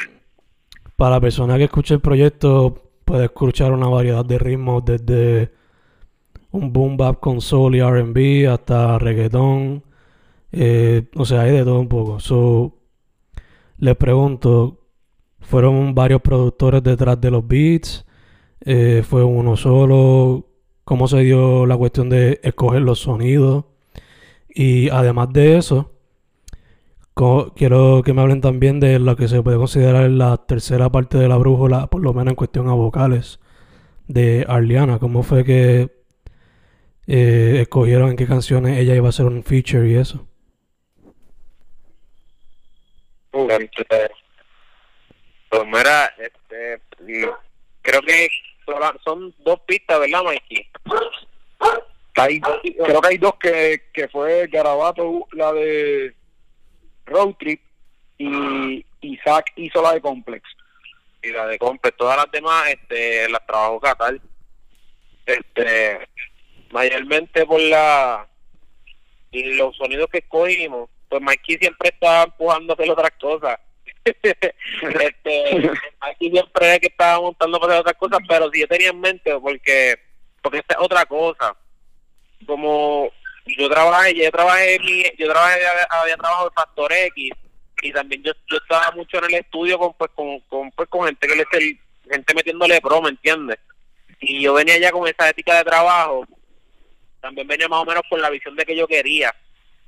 para 0.96 1.16
la 1.16 1.22
persona 1.22 1.58
que 1.58 1.66
escuche 1.66 1.94
el 1.94 2.02
proyecto, 2.02 2.92
puede 3.06 3.26
escuchar 3.26 3.72
una 3.72 3.88
variedad 3.88 4.26
de 4.26 4.38
ritmos 4.38 4.84
desde 4.84 5.52
un 6.56 6.72
boom 6.74 6.98
bap 6.98 7.20
con 7.20 7.42
soul 7.42 7.76
y 7.76 7.82
RB 7.82 8.50
hasta 8.52 8.98
reggaetón. 9.00 9.84
Eh, 10.52 11.10
o 11.16 11.26
sea, 11.26 11.42
hay 11.42 11.52
de 11.52 11.64
todo 11.64 11.80
un 11.80 11.90
poco. 11.90 12.20
So, 12.20 12.76
les 13.78 13.96
pregunto, 13.98 14.80
¿fueron 15.42 15.96
varios 15.96 16.22
productores 16.22 16.84
detrás 16.84 17.20
de 17.22 17.32
los 17.32 17.48
beats? 17.48 18.06
Eh, 18.62 19.04
¿Fue 19.08 19.24
uno 19.24 19.58
solo? 19.58 20.48
¿Cómo 20.86 21.08
se 21.08 21.20
dio 21.20 21.66
la 21.66 21.78
cuestión 21.78 22.10
de 22.10 22.40
escoger 22.44 22.82
los 22.82 23.00
sonidos? 23.00 23.66
Y 24.50 24.90
además 24.90 25.34
de 25.34 25.58
eso, 25.58 25.92
quiero 27.56 28.02
que 28.04 28.14
me 28.14 28.22
hablen 28.22 28.42
también 28.42 28.80
de 28.80 29.00
lo 29.00 29.16
que 29.16 29.28
se 29.28 29.42
puede 29.42 29.58
considerar 29.58 30.10
la 30.10 30.38
tercera 30.38 30.90
parte 30.92 31.18
de 31.18 31.28
la 31.28 31.38
brújula, 31.38 31.88
por 31.88 32.02
lo 32.02 32.14
menos 32.14 32.32
en 32.32 32.36
cuestión 32.36 32.70
a 32.70 32.74
vocales, 32.74 33.40
de 34.08 34.46
Arliana. 34.48 35.00
¿Cómo 35.00 35.24
fue 35.24 35.44
que 35.44 35.95
eh, 37.08 37.60
escogieron 37.62 38.10
en 38.10 38.16
qué 38.16 38.28
canciones 38.28 38.78
ella 38.78 38.96
iba 38.96 39.08
a 39.08 39.10
hacer 39.10 39.26
un 39.26 39.44
feature 39.44 39.88
y 39.88 39.96
eso? 39.96 40.28
Este, 43.34 44.12
pues 45.50 45.66
mira, 45.66 46.06
este, 46.18 46.82
creo 47.82 48.02
que 48.02 48.30
son 49.04 49.34
dos 49.40 49.60
pistas, 49.68 50.00
¿verdad, 50.00 50.24
Mikey? 50.24 50.70
creo 52.14 53.02
que 53.02 53.08
hay 53.08 53.18
dos 53.18 53.36
que, 53.36 53.84
que 53.94 54.08
fue 54.08 54.48
Garabato, 54.48 55.28
la 55.34 55.52
de 55.52 56.16
Road 57.06 57.34
Trip 57.36 57.62
y 58.18 58.86
Isaac 59.02 59.52
hizo 59.58 59.82
la 59.82 59.94
de 59.94 60.02
Complex. 60.02 60.44
Y 61.22 61.32
la 61.32 61.48
de 61.48 61.58
Complex, 61.60 61.98
todas 61.98 62.18
las 62.18 62.32
demás 62.32 62.70
este, 62.70 63.30
las 63.30 63.46
trabajó 63.46 63.80
Qatar. 63.80 64.20
Este, 65.26 66.08
mayormente 66.76 67.46
por 67.46 67.62
la 67.62 68.28
los 69.32 69.76
sonidos 69.76 70.10
que 70.10 70.20
escogimos, 70.20 70.90
pues 71.10 71.22
Mikey 71.22 71.58
siempre 71.58 71.90
estaba 71.90 72.24
empujando 72.24 72.72
a 72.72 72.76
hacer 72.76 72.90
otras 72.90 73.12
cosas. 73.20 73.60
este, 74.06 75.72
Mikey 76.02 76.32
siempre 76.32 76.80
que 76.80 76.88
estaba 76.88 77.22
montando 77.22 77.60
para 77.60 77.74
hacer 77.74 77.82
otras 77.82 77.98
cosas, 77.98 78.20
pero 78.28 78.50
si 78.52 78.62
yo 78.62 78.68
tenía 78.68 78.90
en 78.90 79.00
mente, 79.00 79.38
porque 79.40 79.96
porque 80.42 80.60
esta 80.60 80.76
es 80.76 80.80
otra 80.82 81.06
cosa. 81.06 81.56
Como 82.46 83.10
yo 83.46 83.70
trabajé, 83.70 84.14
yo 84.14 84.32
trabajé, 84.32 84.78
yo 85.18 85.30
trabajé, 85.30 85.60
había 85.90 86.18
trabajado 86.18 86.48
en 86.48 86.54
Factor 86.54 86.94
X 86.94 87.32
y 87.82 87.92
también 87.92 88.24
yo, 88.24 88.32
yo 88.50 88.58
estaba 88.58 88.92
mucho 88.92 89.18
en 89.18 89.26
el 89.26 89.34
estudio 89.36 89.80
con 89.80 89.94
pues 89.94 90.12
con, 90.14 90.40
con 90.42 90.72
pues 90.72 90.90
con 90.90 91.06
gente 91.06 91.28
que 91.28 91.36
le 91.36 91.46
gente 92.10 92.34
metiéndole 92.34 92.82
pro, 92.82 93.02
¿me 93.02 93.10
entiendes? 93.10 93.60
Y 94.20 94.42
yo 94.42 94.54
venía 94.54 94.78
ya 94.78 94.92
con 94.92 95.08
esa 95.08 95.30
ética 95.30 95.58
de 95.58 95.64
trabajo, 95.64 96.26
también 97.26 97.48
venía 97.48 97.68
más 97.68 97.82
o 97.82 97.86
menos 97.86 98.04
por 98.08 98.20
la 98.20 98.30
visión 98.30 98.56
de 98.56 98.64
que 98.66 98.76
yo 98.76 98.88
quería, 98.88 99.34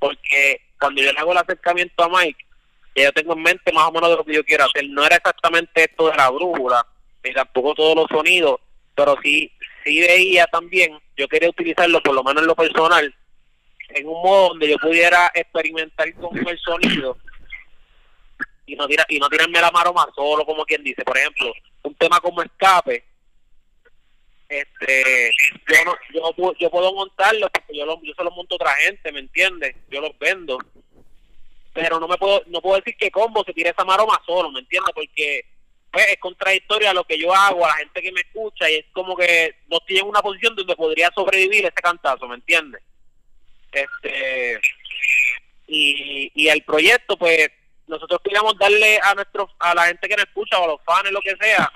porque 0.00 0.60
cuando 0.76 1.00
yo 1.00 1.12
le 1.12 1.20
hago 1.20 1.30
el 1.30 1.38
acercamiento 1.38 2.02
a 2.02 2.08
Mike, 2.08 2.44
ya 2.96 3.04
yo 3.04 3.12
tengo 3.12 3.34
en 3.34 3.42
mente 3.42 3.72
más 3.72 3.84
o 3.84 3.92
menos 3.92 4.10
de 4.10 4.16
lo 4.16 4.24
que 4.24 4.34
yo 4.34 4.44
quiero 4.44 4.64
hacer, 4.64 4.88
no 4.88 5.04
era 5.04 5.14
exactamente 5.14 5.84
esto 5.84 6.10
de 6.10 6.16
la 6.16 6.30
brújula, 6.30 6.84
ni 7.22 7.32
tampoco 7.32 7.76
todos 7.76 7.94
los 7.94 8.06
sonidos, 8.08 8.58
pero 8.92 9.16
sí, 9.22 9.52
sí 9.84 10.00
veía 10.00 10.48
también, 10.48 10.98
yo 11.16 11.28
quería 11.28 11.48
utilizarlo 11.48 12.02
por 12.02 12.12
lo 12.12 12.24
menos 12.24 12.42
en 12.42 12.48
lo 12.48 12.56
personal, 12.56 13.14
en 13.90 14.06
un 14.08 14.20
modo 14.20 14.48
donde 14.48 14.70
yo 14.70 14.78
pudiera 14.78 15.30
experimentar 15.32 16.12
con 16.14 16.36
el 16.36 16.58
sonido 16.58 17.18
y 18.66 18.74
no 18.74 18.88
tira, 18.88 19.06
y 19.08 19.20
no 19.20 19.28
tirarme 19.28 19.60
la 19.60 19.70
maroma 19.70 20.08
solo 20.12 20.44
como 20.44 20.64
quien 20.64 20.82
dice. 20.82 21.04
Por 21.04 21.16
ejemplo 21.16 21.52
un 21.84 21.94
tema 21.94 22.20
como 22.20 22.42
escape 22.42 23.04
este 24.48 25.30
yo 25.68 25.84
no 25.84 25.94
yo, 26.12 26.54
yo 26.58 26.70
puedo 26.70 26.92
montarlo 26.94 27.50
porque 27.50 27.76
yo 27.76 27.84
lo, 27.84 28.00
yo 28.02 28.14
se 28.14 28.24
lo 28.24 28.30
monto 28.30 28.54
a 28.54 28.56
otra 28.56 28.72
gente 28.76 29.12
me 29.12 29.20
entiendes 29.20 29.76
yo 29.90 30.00
los 30.00 30.18
vendo. 30.18 30.58
Pero 31.74 32.00
no 32.00 32.08
me 32.08 32.16
puedo 32.16 32.42
no 32.46 32.60
puedo 32.60 32.76
decir 32.76 32.96
que 32.96 33.10
combo 33.10 33.44
se 33.44 33.52
tire 33.52 33.70
esa 33.70 33.84
maroma 33.84 34.20
solo 34.26 34.50
me 34.50 34.60
entiendes 34.60 34.92
porque 34.94 35.44
pues, 35.90 36.06
es 36.08 36.18
contradictorio 36.18 36.90
a 36.90 36.94
lo 36.94 37.04
que 37.04 37.18
yo 37.18 37.32
hago 37.34 37.64
a 37.64 37.68
la 37.68 37.74
gente 37.74 38.02
que 38.02 38.12
me 38.12 38.22
escucha 38.22 38.70
y 38.70 38.76
es 38.76 38.86
como 38.92 39.16
que 39.16 39.56
no 39.68 39.78
estoy 39.78 40.00
una 40.00 40.22
posición 40.22 40.56
donde 40.56 40.76
podría 40.76 41.10
sobrevivir 41.14 41.66
ese 41.66 41.74
cantazo 41.74 42.26
me 42.26 42.36
entiendes 42.36 42.82
este 43.70 44.60
y, 45.66 46.32
y 46.34 46.48
el 46.48 46.62
proyecto 46.62 47.16
pues 47.18 47.50
nosotros 47.86 48.20
queríamos 48.24 48.58
darle 48.58 48.98
a 49.02 49.14
nuestros 49.14 49.50
a 49.58 49.74
la 49.74 49.86
gente 49.86 50.08
que 50.08 50.16
nos 50.16 50.26
escucha 50.26 50.58
o 50.58 50.64
a 50.64 50.68
los 50.68 50.82
fans 50.84 51.12
lo 51.12 51.20
que 51.20 51.36
sea 51.36 51.70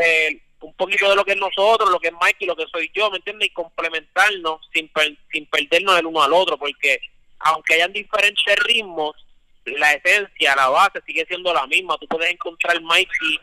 eh, 0.00 0.40
un 0.64 0.74
poquito 0.74 1.08
de 1.08 1.16
lo 1.16 1.24
que 1.24 1.32
es 1.32 1.38
nosotros 1.38 1.90
lo 1.90 2.00
que 2.00 2.08
es 2.08 2.14
Mikey 2.14 2.46
lo 2.46 2.56
que 2.56 2.66
soy 2.72 2.90
yo 2.94 3.10
me 3.10 3.18
entiendes 3.18 3.48
y 3.48 3.52
complementarnos 3.52 4.60
sin 4.72 4.90
sin 5.30 5.46
perdernos 5.46 5.98
el 5.98 6.06
uno 6.06 6.22
al 6.22 6.32
otro 6.32 6.56
porque 6.58 6.98
aunque 7.40 7.74
hayan 7.74 7.92
diferentes 7.92 8.56
ritmos 8.64 9.14
la 9.66 9.92
esencia 9.92 10.56
la 10.56 10.68
base 10.68 11.00
sigue 11.06 11.24
siendo 11.26 11.52
la 11.52 11.66
misma. 11.66 11.96
Tú 11.98 12.06
puedes 12.06 12.30
encontrar 12.30 12.80
Mikey 12.80 13.40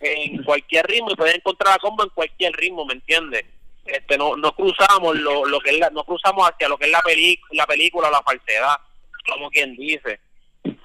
en 0.00 0.42
cualquier 0.44 0.86
ritmo 0.86 1.10
y 1.10 1.16
puedes 1.16 1.34
encontrar 1.34 1.74
a 1.74 1.78
combo 1.78 2.02
en 2.02 2.10
cualquier 2.10 2.52
ritmo 2.54 2.84
me 2.84 2.94
entiendes 2.94 3.44
este 3.84 4.18
no 4.18 4.36
no 4.36 4.52
cruzamos 4.54 5.16
lo, 5.16 5.44
lo 5.44 5.60
que 5.60 5.70
es 5.70 5.78
la, 5.78 5.90
no 5.90 6.04
cruzamos 6.04 6.48
hacia 6.48 6.68
lo 6.68 6.76
que 6.76 6.86
es 6.86 6.90
la 6.90 7.02
película 7.02 7.50
la 7.52 7.66
película 7.66 8.10
la 8.10 8.22
falsedad 8.22 8.76
como 9.26 9.50
quien 9.50 9.76
dice. 9.76 10.20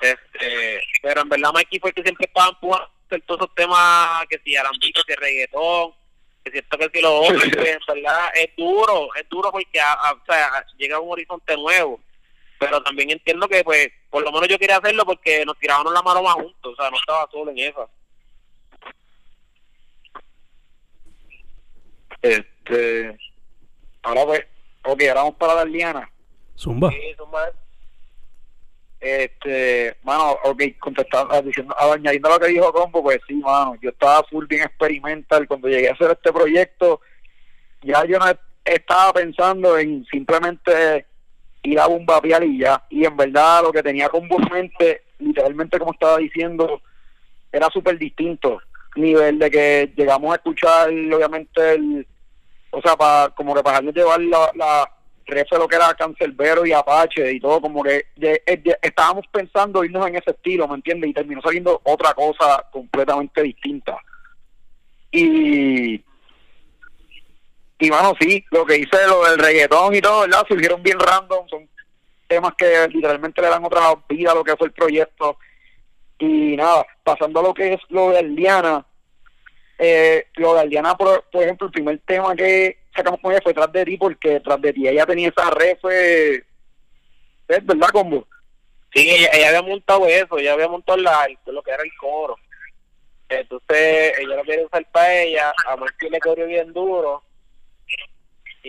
Este 0.02 0.82
pero 1.02 1.22
en 1.22 1.30
verdad 1.30 1.54
Mikey 1.54 1.80
fue 1.80 1.94
que 1.94 2.04
siempre 2.04 2.26
estaba 2.28 2.50
empujando 2.50 2.90
todos 3.08 3.42
esos 3.42 3.56
temas 3.56 4.26
que 4.30 4.40
si 4.44 4.56
arambitos 4.56 5.04
que 5.06 5.16
reggaetón 5.16 5.94
que 6.44 6.52
si 6.52 6.58
esto 6.60 6.78
que 6.78 6.90
si 6.94 7.02
lo 7.02 7.22
otro 7.22 7.40
pues, 7.40 7.68
en 7.68 8.04
verdad 8.04 8.30
es 8.36 8.56
duro 8.56 9.10
es 9.16 9.28
duro 9.30 9.52
porque 9.52 9.80
o 9.80 10.26
sea, 10.26 10.66
llega 10.78 10.98
a 10.98 11.00
un 11.00 11.12
horizonte 11.12 11.56
nuevo 11.56 12.00
pero 12.60 12.82
también 12.82 13.12
entiendo 13.12 13.48
que 13.48 13.64
pues 13.64 13.90
por 14.10 14.24
lo 14.24 14.32
menos 14.32 14.48
yo 14.48 14.58
quería 14.58 14.78
hacerlo 14.78 15.06
porque 15.06 15.46
nos 15.46 15.58
tirábamos 15.58 15.94
la 15.94 16.02
mano 16.02 16.24
más 16.24 16.36
juntos 16.36 16.74
o 16.74 16.76
sea 16.76 16.90
no 16.90 16.98
estaba 16.98 17.28
solo 17.32 17.52
en 17.52 17.60
esa 17.60 17.88
Este, 22.22 23.18
ahora 24.04 24.26
pues, 24.26 24.46
ok, 24.84 25.02
ahora 25.04 25.22
vamos 25.22 25.36
para 25.36 25.56
la 25.56 25.66
liana. 25.66 26.12
Zumba. 26.58 26.92
Sí, 26.92 27.14
zumba. 27.16 27.52
Este, 29.00 29.96
mano, 30.04 30.38
ok, 30.44 30.64
contestando, 30.80 31.40
diciendo, 31.44 31.76
añadiendo 31.80 32.30
lo 32.30 32.40
que 32.40 32.48
dijo 32.48 32.74
Combo, 32.74 33.04
pues 33.04 33.20
sí, 33.28 33.36
mano, 33.36 33.76
yo 33.82 33.92
estaba 33.92 34.24
full 34.24 34.48
bien 34.48 34.64
experimental 34.64 35.48
cuando 35.48 35.68
llegué 35.68 35.90
a 35.90 35.94
hacer 35.94 36.12
este 36.12 36.34
proyecto, 36.34 37.02
ya 37.84 38.04
yo 38.06 38.18
no 38.18 38.26
estaba 38.66 39.14
pensando 39.14 39.78
en 39.78 40.04
simplemente 40.06 41.06
ir 41.64 41.80
a 41.80 41.88
bombapear 41.88 42.44
y 42.44 42.60
ya. 42.60 42.84
Y 42.90 43.06
en 43.06 43.16
verdad 43.16 43.62
lo 43.64 43.72
que 43.72 43.84
tenía 43.84 44.10
con 44.10 44.28
mente, 44.52 45.04
literalmente 45.20 45.78
como 45.78 45.94
estaba 45.94 46.18
diciendo, 46.18 46.82
era 47.52 47.70
súper 47.70 47.98
distinto. 47.98 48.60
Nivel 48.96 49.38
de 49.38 49.52
que 49.52 49.94
llegamos 49.96 50.32
a 50.34 50.38
escuchar, 50.38 50.90
obviamente, 50.90 51.74
el, 51.74 52.08
o 52.72 52.82
sea, 52.82 52.96
para 52.96 53.30
como 53.36 53.54
que 53.54 53.62
para 53.62 53.80
llevar 53.82 54.20
la 54.22 54.97
refe 55.28 55.58
lo 55.58 55.68
que 55.68 55.76
era 55.76 55.94
Cancelbero 55.94 56.66
y 56.66 56.72
Apache 56.72 57.32
y 57.32 57.40
todo, 57.40 57.62
como 57.62 57.84
que 57.84 58.06
estábamos 58.82 59.26
pensando 59.32 59.84
irnos 59.84 60.08
en 60.08 60.16
ese 60.16 60.32
estilo, 60.32 60.68
¿me 60.68 60.76
entiendes? 60.76 61.10
Y 61.10 61.14
terminó 61.14 61.42
saliendo 61.42 61.82
otra 61.84 62.14
cosa 62.14 62.66
completamente 62.72 63.44
distinta. 63.44 63.98
Y 65.12 66.02
y 67.80 67.90
bueno, 67.90 68.14
sí, 68.20 68.44
lo 68.52 68.66
que 68.66 68.78
hice, 68.78 69.06
lo 69.08 69.24
del 69.26 69.38
reggaetón 69.38 69.94
y 69.94 70.02
todo, 70.02 70.22
¿verdad? 70.22 70.46
Surgieron 70.48 70.82
bien 70.82 71.00
random, 71.00 71.48
son 71.48 71.70
temas 72.28 72.54
que 72.58 72.88
literalmente 72.88 73.42
le 73.42 73.50
dan 73.50 73.64
otra 73.64 73.82
vida 74.10 74.32
a 74.32 74.36
lo 74.36 74.44
que 74.44 74.56
fue 74.56 74.68
el 74.68 74.74
proyecto. 74.74 75.38
Y 76.18 76.56
nada, 76.58 76.88
pasando 77.04 77.40
a 77.40 77.44
lo 77.44 77.54
que 77.54 77.74
es 77.74 77.80
lo 77.90 78.10
de 78.10 78.20
Aldiana, 78.20 78.84
eh, 79.78 80.26
lo 80.36 80.56
de 80.56 80.62
Aldiana, 80.62 80.98
por, 80.98 81.24
ejemplo, 81.34 81.68
el 81.68 81.74
primer 81.74 82.00
tema 82.00 82.36
que 82.36 82.80
sacamos 82.98 83.20
con 83.22 83.32
ella 83.32 83.42
fue 83.42 83.54
Tras 83.54 83.72
de 83.72 83.86
ti, 83.86 83.98
porque 83.98 84.40
Tras 84.40 84.62
de 84.62 84.74
ti 84.74 84.88
ella 84.88 85.06
tenía 85.06 85.30
esa 85.30 85.50
red, 85.52 85.78
fue. 85.80 86.44
¿Es 87.48 87.66
verdad, 87.66 87.90
Combo? 87.90 88.28
Sí, 88.94 89.10
ella, 89.10 89.50
había 89.50 89.62
montado 89.62 90.08
eso, 90.08 90.38
ella 90.38 90.54
había 90.54 90.68
montado 90.68 90.98
la, 90.98 91.28
lo 91.46 91.62
que 91.62 91.72
era 91.72 91.84
el 91.84 91.92
coro. 92.00 92.36
Entonces, 93.30 94.14
ella 94.20 94.36
lo 94.36 94.44
quería 94.44 94.66
usar 94.66 94.86
para 94.92 95.22
ella, 95.22 95.54
a 95.68 95.76
Martín 95.76 96.12
le 96.12 96.20
corrió 96.20 96.48
bien 96.48 96.74
duro 96.74 97.24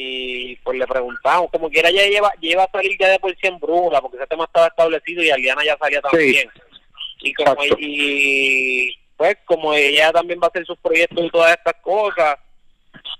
y 0.00 0.54
pues 0.56 0.78
le 0.78 0.87
preguntamos, 0.87 1.50
como 1.50 1.68
quiera 1.68 1.90
ya 1.90 2.06
lleva, 2.06 2.32
lleva 2.40 2.64
a 2.64 2.70
salir 2.70 2.97
ya 2.99 3.08
de 3.08 3.18
por 3.18 3.32
sí 3.32 3.47
en 3.49 3.58
brújula, 3.58 4.00
porque 4.00 4.16
ese 4.16 4.26
tema 4.28 4.44
estaba 4.44 4.68
establecido 4.68 5.23
y 5.25 5.30
Aliana 5.30 5.64
ya 5.64 5.76
salía 5.76 6.00
también. 6.00 6.49
Y, 7.20 7.35
como, 7.35 7.56
y 7.78 8.97
pues 9.16 9.38
como 9.44 9.75
ella 9.75 10.12
también 10.12 10.38
va 10.40 10.47
a 10.47 10.50
hacer 10.50 10.64
sus 10.64 10.78
proyectos 10.78 11.25
y 11.25 11.30
todas 11.30 11.56
estas 11.56 11.75
cosas, 11.82 12.37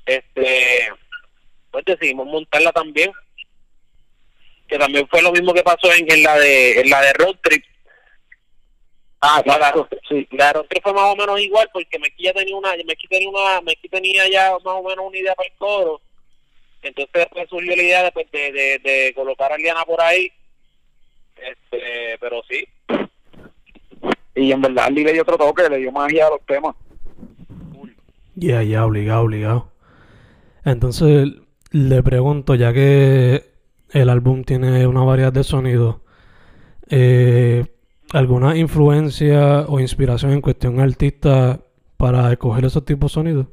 este 0.07 0.91
pues 1.71 1.85
decidimos 1.85 2.27
montarla 2.27 2.73
también. 2.73 3.13
Que 4.67 4.79
también 4.79 5.09
fue 5.09 5.23
lo 5.23 5.33
mismo 5.33 5.55
que 5.55 5.63
pasó 5.63 5.93
en, 5.93 6.11
en 6.11 6.23
la 6.23 6.39
de 6.39 6.81
en 6.81 6.91
la 6.91 7.01
de 7.01 7.13
Road 7.15 7.37
Trip. 7.43 7.65
Ah, 9.21 9.43
claro, 9.43 9.89
sí. 10.09 10.29
La 10.31 10.53
Road 10.53 10.67
Trip 10.67 10.83
fue 10.83 10.93
más 10.93 11.13
o 11.13 11.17
menos 11.17 11.41
igual 11.41 11.69
porque 11.73 11.99
Meki 11.99 12.25
ya 12.25 12.33
tenía 12.33 12.57
una, 12.57 12.77
Meki 12.77 13.09
tenía 13.09 13.29
una, 13.29 13.61
Meki 13.63 13.89
tenía 13.89 14.29
ya 14.29 14.53
más 14.53 14.75
o 14.75 14.83
menos 14.83 15.05
una 15.07 15.19
idea 15.19 15.35
para 15.35 15.49
el 15.49 15.57
coro 15.57 16.01
entonces 16.83 17.13
después 17.13 17.49
surgió 17.49 17.75
la 17.77 17.83
idea 17.83 18.03
de, 18.05 18.53
de, 18.53 18.81
de, 18.83 19.13
colocar 19.15 19.53
a 19.53 19.59
Liana 19.59 19.85
por 19.85 20.01
ahí, 20.01 20.31
este, 21.37 22.19
pero 22.21 22.43
sí. 22.49 22.67
Y 24.35 24.53
en 24.53 24.61
verdad 24.61 24.91
le 24.91 25.13
dio 25.13 25.23
otro 25.23 25.37
toque, 25.37 25.69
le 25.69 25.79
dio 25.79 25.91
magia 25.91 26.27
a 26.27 26.31
los 26.31 26.47
temas. 26.47 26.77
Ya, 28.37 28.63
ya, 28.63 28.87
obligado, 28.87 29.23
obligado. 29.23 29.73
Entonces 30.69 31.29
le 31.71 32.03
pregunto, 32.03 32.55
ya 32.55 32.75
que 32.75 33.43
el 33.91 34.11
álbum 34.11 34.45
tiene 34.45 34.87
una 34.87 35.03
variedad 35.03 35.33
de 35.33 35.43
sonidos, 35.43 36.03
eh, 36.91 37.65
¿alguna 38.13 38.55
influencia 38.55 39.61
o 39.61 39.81
inspiración 39.81 40.33
en 40.33 40.43
cuestión 40.43 40.79
artista 40.79 41.59
para 41.97 42.31
escoger 42.33 42.67
esos 42.67 42.85
tipos 42.85 43.11
de 43.11 43.15
sonidos? 43.15 43.47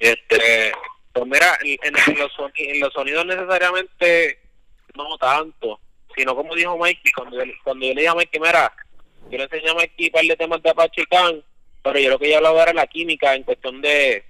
Este, 0.00 0.72
pues 1.12 1.26
mira, 1.26 1.58
en, 1.62 2.20
los 2.80 2.92
sonidos 2.94 3.26
necesariamente 3.26 4.38
no 4.94 5.18
tanto, 5.18 5.78
sino 6.16 6.34
como 6.34 6.54
dijo 6.54 6.78
Mikey, 6.78 7.12
cuando, 7.12 7.36
yo, 7.36 7.52
cuando 7.62 7.84
yo 7.84 7.92
le 7.92 8.00
dije 8.00 8.08
a 8.08 8.14
Mikey, 8.14 8.40
mira, 8.40 8.72
yo 9.30 9.36
le 9.36 9.44
enseñé 9.44 9.68
a 9.68 9.74
Mikey 9.74 10.06
un 10.06 10.12
par 10.12 10.24
de 10.24 10.36
temas 10.36 10.62
de 10.62 10.70
Apache 10.70 11.04
pero 11.86 12.00
yo 12.00 12.10
lo 12.10 12.18
que 12.18 12.30
yo 12.30 12.38
hablaba 12.38 12.64
era 12.64 12.72
la 12.72 12.86
química 12.88 13.34
en 13.36 13.44
cuestión 13.44 13.80
de 13.80 14.24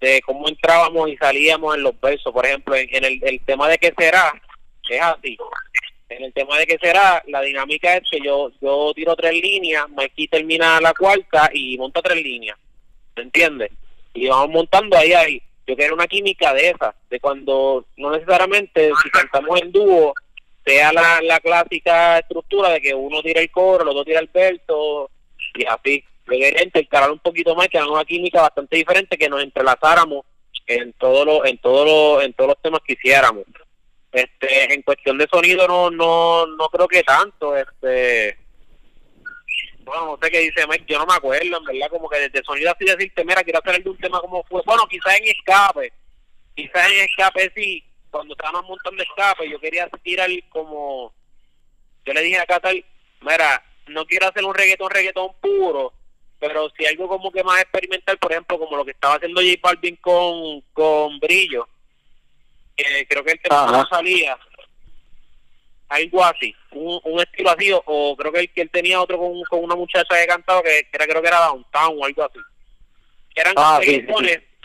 de 0.00 0.22
cómo 0.22 0.48
entrábamos 0.48 1.10
y 1.10 1.16
salíamos 1.16 1.74
en 1.74 1.82
los 1.82 2.00
versos. 2.00 2.32
Por 2.32 2.46
ejemplo, 2.46 2.74
en, 2.74 3.04
el, 3.04 3.20
el 3.22 3.40
tema 3.40 3.68
de 3.68 3.76
qué 3.76 3.92
será, 3.98 4.32
es 4.88 5.02
así. 5.02 5.36
En 6.08 6.24
el 6.24 6.32
tema 6.32 6.56
de 6.56 6.66
qué 6.66 6.78
será, 6.80 7.22
la 7.26 7.42
dinámica 7.42 7.96
es 7.96 8.08
que 8.10 8.20
yo 8.24 8.50
yo 8.62 8.92
tiro 8.94 9.14
tres 9.14 9.32
líneas, 9.32 9.90
Mikey 9.90 10.28
termina 10.28 10.80
la 10.80 10.94
cuarta 10.94 11.50
y 11.52 11.76
monta 11.76 12.00
tres 12.00 12.22
líneas. 12.22 12.56
¿Me 13.16 13.24
entiendes? 13.24 13.70
Y 14.14 14.28
vamos 14.28 14.48
montando 14.48 14.96
ahí, 14.96 15.12
ahí. 15.12 15.42
Yo 15.66 15.76
quiero 15.76 15.94
una 15.94 16.06
química 16.06 16.54
de 16.54 16.70
esa, 16.70 16.94
de 17.10 17.20
cuando 17.20 17.84
no 17.98 18.10
necesariamente 18.12 18.90
si 19.02 19.10
cantamos 19.10 19.60
en 19.60 19.70
dúo, 19.70 20.14
sea 20.64 20.94
la, 20.94 21.20
la 21.20 21.40
clásica 21.40 22.20
estructura 22.20 22.70
de 22.70 22.80
que 22.80 22.94
uno 22.94 23.20
tira 23.22 23.42
el 23.42 23.50
coro, 23.50 23.82
el 23.82 23.88
otro 23.88 24.04
tira 24.04 24.20
el 24.20 24.30
verso, 24.32 25.10
y 25.54 25.64
así. 25.66 26.04
Quería 26.28 26.62
intercalar 26.62 27.10
un 27.10 27.18
poquito 27.18 27.54
más, 27.54 27.68
que 27.68 27.78
era 27.78 27.86
una 27.86 28.04
química 28.04 28.42
bastante 28.42 28.76
diferente, 28.76 29.16
que 29.16 29.28
nos 29.28 29.42
entrelazáramos 29.42 30.24
en 30.66 30.92
todos 30.94 31.24
los, 31.24 31.46
en 31.46 31.58
todos 31.58 31.86
los, 31.86 32.24
en 32.24 32.32
todos 32.34 32.48
los 32.48 32.62
temas 32.62 32.80
que 32.86 32.92
hiciéramos. 32.92 33.44
Este, 34.12 34.72
en 34.72 34.82
cuestión 34.82 35.18
de 35.18 35.28
sonido 35.30 35.66
no, 35.68 35.90
no, 35.90 36.46
no 36.46 36.68
creo 36.68 36.88
que 36.88 37.02
tanto, 37.02 37.56
este 37.56 38.36
bueno, 39.88 40.04
no 40.06 40.18
sé 40.22 40.30
qué 40.30 40.40
dice 40.40 40.66
Mike, 40.66 40.84
yo 40.86 40.98
no 40.98 41.06
me 41.06 41.14
acuerdo, 41.14 41.56
en 41.56 41.64
verdad, 41.64 41.88
como 41.90 42.10
que 42.10 42.20
desde 42.20 42.44
sonido 42.44 42.70
así 42.70 42.84
decirte, 42.84 43.24
mira, 43.24 43.42
quiero 43.42 43.58
hacer 43.58 43.76
algún 43.76 43.96
tema 43.96 44.20
como 44.20 44.44
fue. 44.44 44.60
Bueno, 44.66 44.86
quizás 44.86 45.18
en 45.18 45.28
escape, 45.28 45.92
quizás 46.54 46.90
en 46.90 47.04
escape 47.04 47.50
sí, 47.56 47.82
cuando 48.10 48.34
estábamos 48.34 48.68
montando 48.68 49.02
escape, 49.02 49.48
yo 49.48 49.58
quería 49.58 49.88
tirar 50.02 50.28
como, 50.50 51.14
yo 52.04 52.12
le 52.12 52.22
dije 52.22 52.38
acá 52.38 52.60
tal, 52.60 52.84
mira, 53.22 53.64
no 53.86 54.04
quiero 54.04 54.28
hacer 54.28 54.44
un 54.44 54.54
reggaetón, 54.54 54.90
reggaetón 54.90 55.30
puro, 55.40 55.94
pero 56.38 56.70
si 56.76 56.86
algo 56.86 57.08
como 57.08 57.30
que 57.32 57.42
más 57.42 57.60
experimental, 57.60 58.18
por 58.18 58.32
ejemplo, 58.32 58.58
como 58.58 58.76
lo 58.76 58.84
que 58.84 58.92
estaba 58.92 59.14
haciendo 59.14 59.40
J 59.40 59.58
Balvin 59.62 59.96
con, 59.96 60.60
con 60.72 61.18
Brillo, 61.18 61.68
eh, 62.76 63.06
creo 63.08 63.24
que 63.24 63.32
el 63.32 63.40
tema 63.40 63.66
no 63.70 63.86
salía, 63.86 64.38
algo 65.88 66.24
así, 66.24 66.54
un, 66.72 67.00
un 67.02 67.20
estilo 67.20 67.50
así, 67.50 67.72
o, 67.72 68.16
creo 68.16 68.32
que 68.32 68.40
él, 68.40 68.52
que 68.52 68.62
él 68.62 68.70
tenía 68.70 69.00
otro 69.00 69.18
con, 69.18 69.42
con 69.44 69.64
una 69.64 69.74
muchacha 69.74 70.16
que 70.16 70.26
cantaba 70.26 70.62
que, 70.62 70.86
era 70.92 71.06
creo 71.06 71.22
que 71.22 71.28
era 71.28 71.40
Downtown 71.40 71.96
o 71.98 72.04
algo 72.04 72.24
así. 72.24 72.38
Eran 73.34 73.54
ah, 73.56 73.80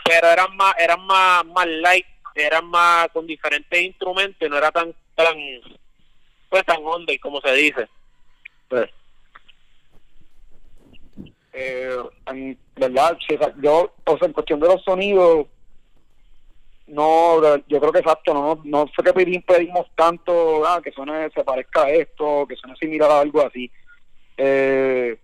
pero 0.04 0.28
eran 0.28 0.54
más, 0.56 0.74
eran 0.78 1.00
más, 1.06 1.44
más 1.46 1.66
light, 1.66 2.06
eran 2.34 2.66
más 2.66 3.08
con 3.08 3.26
diferentes 3.26 3.80
instrumentos, 3.80 4.50
no 4.50 4.58
era 4.58 4.70
tan, 4.70 4.94
tan, 5.14 5.36
pues 6.48 6.64
tan 6.64 6.84
onda 6.84 7.12
como 7.20 7.40
se 7.40 7.52
dice. 7.54 7.88
Pues. 8.68 8.90
Eh, 11.56 11.96
en 12.26 12.58
verdad, 12.74 13.16
yo, 13.62 13.92
o 14.04 14.18
sea, 14.18 14.26
en 14.26 14.32
cuestión 14.32 14.58
de 14.58 14.66
los 14.66 14.82
sonidos, 14.82 15.46
no, 16.88 17.40
yo 17.68 17.80
creo 17.80 17.92
que 17.92 18.00
exacto, 18.00 18.34
no, 18.34 18.60
no 18.64 18.86
sé 18.88 19.02
qué 19.04 19.12
pedimos 19.12 19.86
tanto, 19.94 20.66
ah, 20.66 20.80
que 20.82 20.90
suene, 20.90 21.30
se 21.30 21.44
parezca 21.44 21.84
a 21.84 21.90
esto, 21.90 22.44
que 22.48 22.56
suene 22.56 22.76
similar 22.76 23.08
a 23.10 23.20
algo 23.20 23.46
así. 23.46 23.70
Eh, 24.36 25.16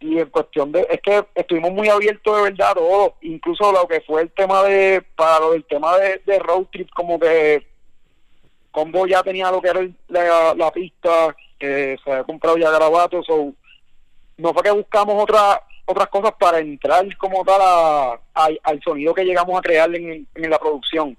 y 0.00 0.18
en 0.18 0.30
cuestión 0.30 0.72
de, 0.72 0.84
es 0.90 1.00
que 1.00 1.24
estuvimos 1.34 1.70
muy 1.70 1.88
abiertos 1.88 2.36
de 2.36 2.42
verdad 2.50 2.74
todo, 2.74 3.14
incluso 3.20 3.70
lo 3.70 3.86
que 3.86 4.00
fue 4.00 4.22
el 4.22 4.32
tema 4.32 4.64
de, 4.64 5.04
para 5.14 5.38
lo 5.38 5.52
del 5.52 5.64
tema 5.64 5.96
de, 5.96 6.38
road 6.40 6.64
trip, 6.72 6.88
como 6.90 7.20
que 7.20 7.66
Combo 8.72 9.06
ya 9.06 9.22
tenía 9.22 9.50
lo 9.52 9.62
que 9.62 9.68
era 9.68 9.88
la, 10.08 10.54
la, 10.54 10.72
pista, 10.72 11.36
que 11.58 11.96
se 12.02 12.10
había 12.10 12.24
comprado 12.24 12.56
ya 12.56 12.70
grabatos, 12.70 13.26
o 13.28 13.52
no 14.40 14.52
fue 14.52 14.62
que 14.62 14.70
buscamos 14.70 15.22
otra 15.22 15.62
otras 15.90 16.08
cosas 16.08 16.32
para 16.38 16.60
entrar 16.60 17.04
como 17.16 17.44
tal 17.44 17.60
a, 17.62 18.20
al 18.34 18.82
sonido 18.82 19.12
que 19.12 19.24
llegamos 19.24 19.58
a 19.58 19.62
crear 19.62 19.92
en, 19.94 20.26
la 20.34 20.58
producción. 20.58 21.16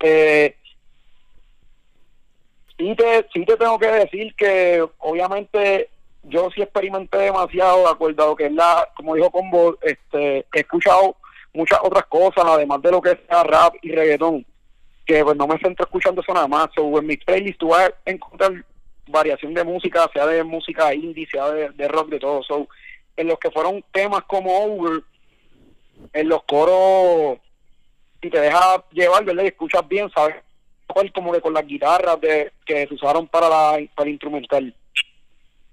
Eh, 0.00 0.56
sí, 2.78 2.94
te, 2.96 3.26
sí 3.32 3.44
te 3.44 3.56
tengo 3.56 3.78
que 3.78 3.88
decir 3.88 4.34
que 4.34 4.82
obviamente 4.98 5.90
yo 6.22 6.50
sí 6.54 6.62
experimenté 6.62 7.18
demasiado 7.18 7.80
de 7.80 7.90
acuerdo 7.90 8.22
a 8.22 8.26
lo 8.28 8.36
que 8.36 8.46
es 8.46 8.52
la, 8.52 8.88
como 8.96 9.14
dijo 9.14 9.30
Combo, 9.30 9.76
este, 9.82 10.46
he 10.52 10.60
escuchado 10.60 11.16
muchas 11.52 11.78
otras 11.82 12.06
cosas, 12.06 12.44
además 12.46 12.80
de 12.82 12.90
lo 12.90 13.00
que 13.00 13.18
sea 13.28 13.42
rap 13.42 13.74
y 13.82 13.92
reggaetón, 13.92 14.46
que 15.04 15.24
pues 15.24 15.36
no 15.36 15.46
me 15.46 15.58
centro 15.58 15.84
escuchando 15.84 16.22
eso 16.22 16.32
nada 16.32 16.48
más. 16.48 16.68
So, 16.74 16.98
en 16.98 17.06
mi 17.06 17.16
playlist 17.16 17.58
tú 17.58 17.68
vas 17.68 17.92
a 18.06 18.10
encontrar 18.10 18.64
variación 19.10 19.54
de 19.54 19.64
música, 19.64 20.08
sea 20.12 20.26
de 20.26 20.42
música 20.44 20.94
indie, 20.94 21.26
sea 21.26 21.50
de, 21.50 21.70
de 21.70 21.88
rock, 21.88 22.08
de 22.08 22.18
todo. 22.18 22.42
So, 22.42 22.68
en 23.16 23.28
los 23.28 23.38
que 23.38 23.50
fueron 23.50 23.84
temas 23.92 24.22
como 24.24 24.64
Over, 24.64 25.02
en 26.12 26.28
los 26.28 26.42
coros, 26.44 27.38
si 28.22 28.30
te 28.30 28.40
dejas 28.40 28.80
llevar, 28.92 29.24
¿verdad? 29.24 29.44
Y 29.44 29.48
escuchas 29.48 29.86
bien, 29.88 30.10
¿sabes? 30.10 30.36
Como 31.14 31.32
que 31.32 31.40
con 31.40 31.54
las 31.54 31.66
guitarras 31.66 32.20
de, 32.20 32.52
que 32.66 32.86
se 32.86 32.94
usaron 32.94 33.28
para 33.28 33.48
la 33.48 33.78
para 33.94 34.10
instrumental. 34.10 34.74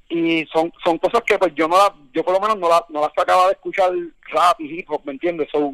Y 0.10 0.46
son 0.46 0.72
son 0.84 0.98
cosas 1.00 1.22
que 1.26 1.38
pues 1.40 1.54
yo 1.56 1.68
no 1.68 1.78
la, 1.78 1.94
yo 2.14 2.24
por 2.24 2.34
lo 2.34 2.40
menos 2.40 2.58
no, 2.58 2.70
la, 2.70 2.86
no 2.90 3.02
las 3.02 3.12
acababa 3.18 3.48
de 3.48 3.54
escuchar 3.54 3.92
rap 4.30 4.60
y 4.62 4.80
hip 4.80 4.90
hop, 4.90 5.02
¿me 5.06 5.14
entiendes? 5.14 5.50
So, 5.52 5.74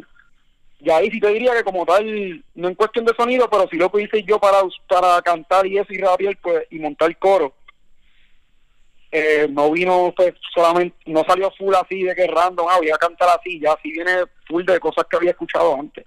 y 0.84 0.90
ahí 0.90 1.10
sí 1.10 1.20
te 1.20 1.30
diría 1.30 1.54
que 1.56 1.64
como 1.64 1.86
tal, 1.86 2.44
no 2.56 2.68
en 2.68 2.76
cuestión 2.76 3.06
de 3.06 3.14
sonido, 3.16 3.50
pero 3.50 3.68
sí 3.72 3.78
lo 3.78 3.90
que 3.90 4.02
hice 4.02 4.22
yo 4.24 4.38
para, 4.38 4.58
para 4.90 5.22
cantar 5.22 5.66
y 5.66 5.78
eso 5.78 5.94
y 5.94 5.98
rapear 5.98 6.38
pues, 6.42 6.66
y 6.70 6.80
montar 6.80 7.18
coro. 7.18 7.54
Eh, 9.10 9.48
no 9.50 9.72
vino 9.72 10.14
pues 10.16 10.34
solamente, 10.54 10.98
no 11.06 11.24
salió 11.26 11.52
full 11.52 11.74
así 11.76 12.04
de 12.04 12.14
que 12.14 12.28
random, 12.28 12.68
ah, 12.70 12.80
voy 12.80 12.90
a 12.90 12.98
cantar 12.98 13.30
así, 13.30 13.62
ya 13.62 13.78
sí 13.82 13.92
viene 13.92 14.26
full 14.46 14.66
de 14.66 14.80
cosas 14.80 15.06
que 15.10 15.16
había 15.16 15.32
escuchado 15.32 15.74
antes. 15.80 16.04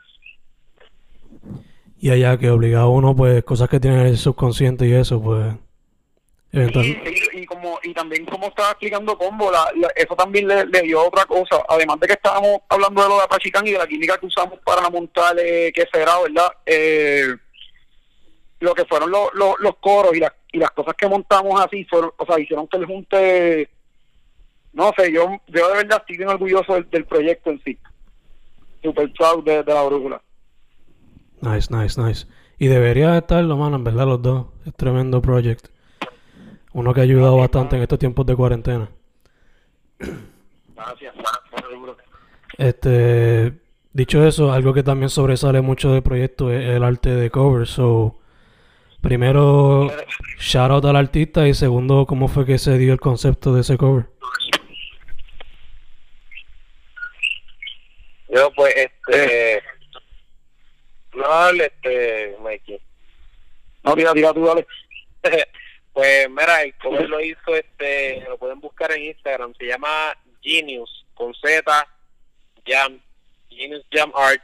Y 1.98 2.10
allá 2.10 2.36
que 2.36 2.50
obliga 2.50 2.80
a 2.80 2.88
uno, 2.88 3.16
pues, 3.16 3.42
cosas 3.44 3.70
que 3.70 3.80
tienen 3.80 4.00
el 4.00 4.18
subconsciente 4.18 4.86
y 4.86 4.92
eso, 4.92 5.22
pues... 5.22 5.54
eventualmente- 6.52 7.14
Y, 7.34 7.40
y 7.40 7.46
como 7.46 7.78
y 7.82 7.92
también 7.94 8.24
como 8.26 8.46
estaba 8.48 8.70
explicando 8.70 9.16
Combo, 9.18 9.50
la, 9.50 9.70
la- 9.76 9.92
eso 9.96 10.14
también 10.16 10.46
le, 10.48 10.64
le 10.66 10.82
dio 10.82 11.04
otra 11.06 11.24
cosa. 11.26 11.64
Además 11.68 12.00
de 12.00 12.06
que 12.06 12.12
estábamos 12.14 12.60
hablando 12.68 13.02
de 13.02 13.08
lo 13.08 13.16
de 13.16 13.22
Apache 13.24 13.50
y 13.64 13.72
de 13.72 13.78
la 13.78 13.86
química 13.86 14.18
que 14.18 14.26
usamos 14.26 14.58
para 14.64 14.88
montar 14.90 15.36
eh, 15.38 15.72
que 15.74 15.84
será, 15.92 16.20
¿verdad? 16.22 16.48
Eh, 16.64 17.26
lo 18.60 18.74
que 18.74 18.84
fueron 18.86 19.10
los, 19.10 19.28
los, 19.34 19.54
los 19.60 19.76
coros 19.76 20.14
y 20.14 20.20
las, 20.20 20.32
y 20.52 20.58
las 20.58 20.70
cosas 20.70 20.94
que 20.94 21.06
montamos 21.08 21.60
así, 21.60 21.84
fueron, 21.84 22.10
o 22.16 22.24
sea, 22.26 22.40
hicieron 22.40 22.66
que 22.68 22.76
el 22.78 22.86
junte... 22.86 23.70
No 24.72 24.92
sé, 24.96 25.10
yo, 25.12 25.40
yo 25.48 25.68
de 25.68 25.74
verdad 25.74 25.98
estoy 26.00 26.16
bien 26.18 26.28
orgulloso 26.28 26.74
del, 26.74 26.88
del 26.90 27.04
proyecto 27.06 27.50
en 27.50 27.62
sí. 27.64 27.78
Super 28.82 29.10
proud 29.12 29.42
de, 29.44 29.62
de 29.62 29.74
la 29.74 29.82
brújula. 29.82 30.22
Nice, 31.40 31.68
nice, 31.74 32.00
nice. 32.00 32.26
Y 32.58 32.66
debería 32.68 33.16
estarlo, 33.18 33.56
mano, 33.56 33.76
en 33.76 33.84
verdad, 33.84 34.06
los 34.06 34.20
dos. 34.22 34.46
Es 34.66 34.74
tremendo 34.74 35.20
project. 35.22 35.68
Uno 36.76 36.92
que 36.92 37.00
ha 37.00 37.04
ayudado 37.04 37.38
bastante 37.38 37.76
en 37.76 37.80
estos 37.80 37.98
tiempos 37.98 38.26
de 38.26 38.36
cuarentena. 38.36 38.90
Gracias. 40.74 41.14
Este, 42.58 43.54
dicho 43.94 44.26
eso, 44.26 44.52
algo 44.52 44.74
que 44.74 44.82
también 44.82 45.08
sobresale 45.08 45.62
mucho 45.62 45.90
del 45.94 46.02
proyecto 46.02 46.52
es 46.52 46.68
el 46.68 46.84
arte 46.84 47.08
de 47.14 47.30
cover. 47.30 47.66
So, 47.66 48.18
primero, 49.00 49.90
shout 50.38 50.70
out 50.70 50.84
al 50.84 50.96
artista 50.96 51.48
y 51.48 51.54
segundo, 51.54 52.04
cómo 52.04 52.28
fue 52.28 52.44
que 52.44 52.58
se 52.58 52.76
dio 52.76 52.92
el 52.92 53.00
concepto 53.00 53.54
de 53.54 53.62
ese 53.62 53.78
cover. 53.78 54.10
Yo, 58.28 58.50
pues, 58.54 58.74
este. 58.76 59.62
No 61.14 61.48
este, 61.48 62.36
Mikey. 62.42 62.78
No, 63.82 63.94
tira, 63.94 64.12
tira 64.12 64.34
tú, 64.34 64.44
dale. 64.44 64.66
pues, 65.96 66.28
mira, 66.28 66.62
el 66.62 66.74
cover 66.82 67.08
lo 67.08 67.18
hizo, 67.22 67.56
este, 67.56 68.20
lo 68.28 68.36
pueden 68.36 68.60
buscar 68.60 68.92
en 68.92 69.04
Instagram, 69.04 69.54
se 69.58 69.64
llama 69.64 70.14
Genius, 70.42 71.06
con 71.14 71.34
Z, 71.34 71.88
Jam, 72.66 73.00
Genius 73.48 73.82
Jam 73.90 74.12
Art. 74.14 74.42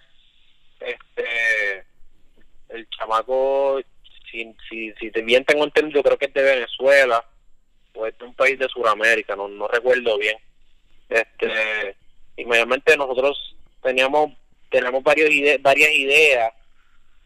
Este, 0.80 1.84
el 2.70 2.88
chamaco, 2.88 3.80
si, 4.30 4.56
si, 4.70 4.92
si 4.98 5.10
te 5.10 5.20
bien 5.20 5.44
tengo 5.44 5.64
entendido, 5.64 6.02
creo 6.02 6.16
que 6.16 6.24
es 6.24 6.32
de 6.34 6.42
Venezuela, 6.42 7.22
o 7.94 8.06
es 8.06 8.16
de 8.16 8.24
un 8.24 8.34
país 8.34 8.58
de 8.58 8.68
Sudamérica, 8.70 9.36
no, 9.36 9.46
no 9.46 9.68
recuerdo 9.68 10.16
bien. 10.16 10.38
Este, 11.10 11.94
y 12.38 12.46
mayormente 12.46 12.96
nosotros 12.96 13.54
teníamos, 13.82 14.32
teníamos 14.70 15.02
varios 15.02 15.28
ide- 15.28 15.58
varias 15.60 15.90
ideas, 15.90 16.50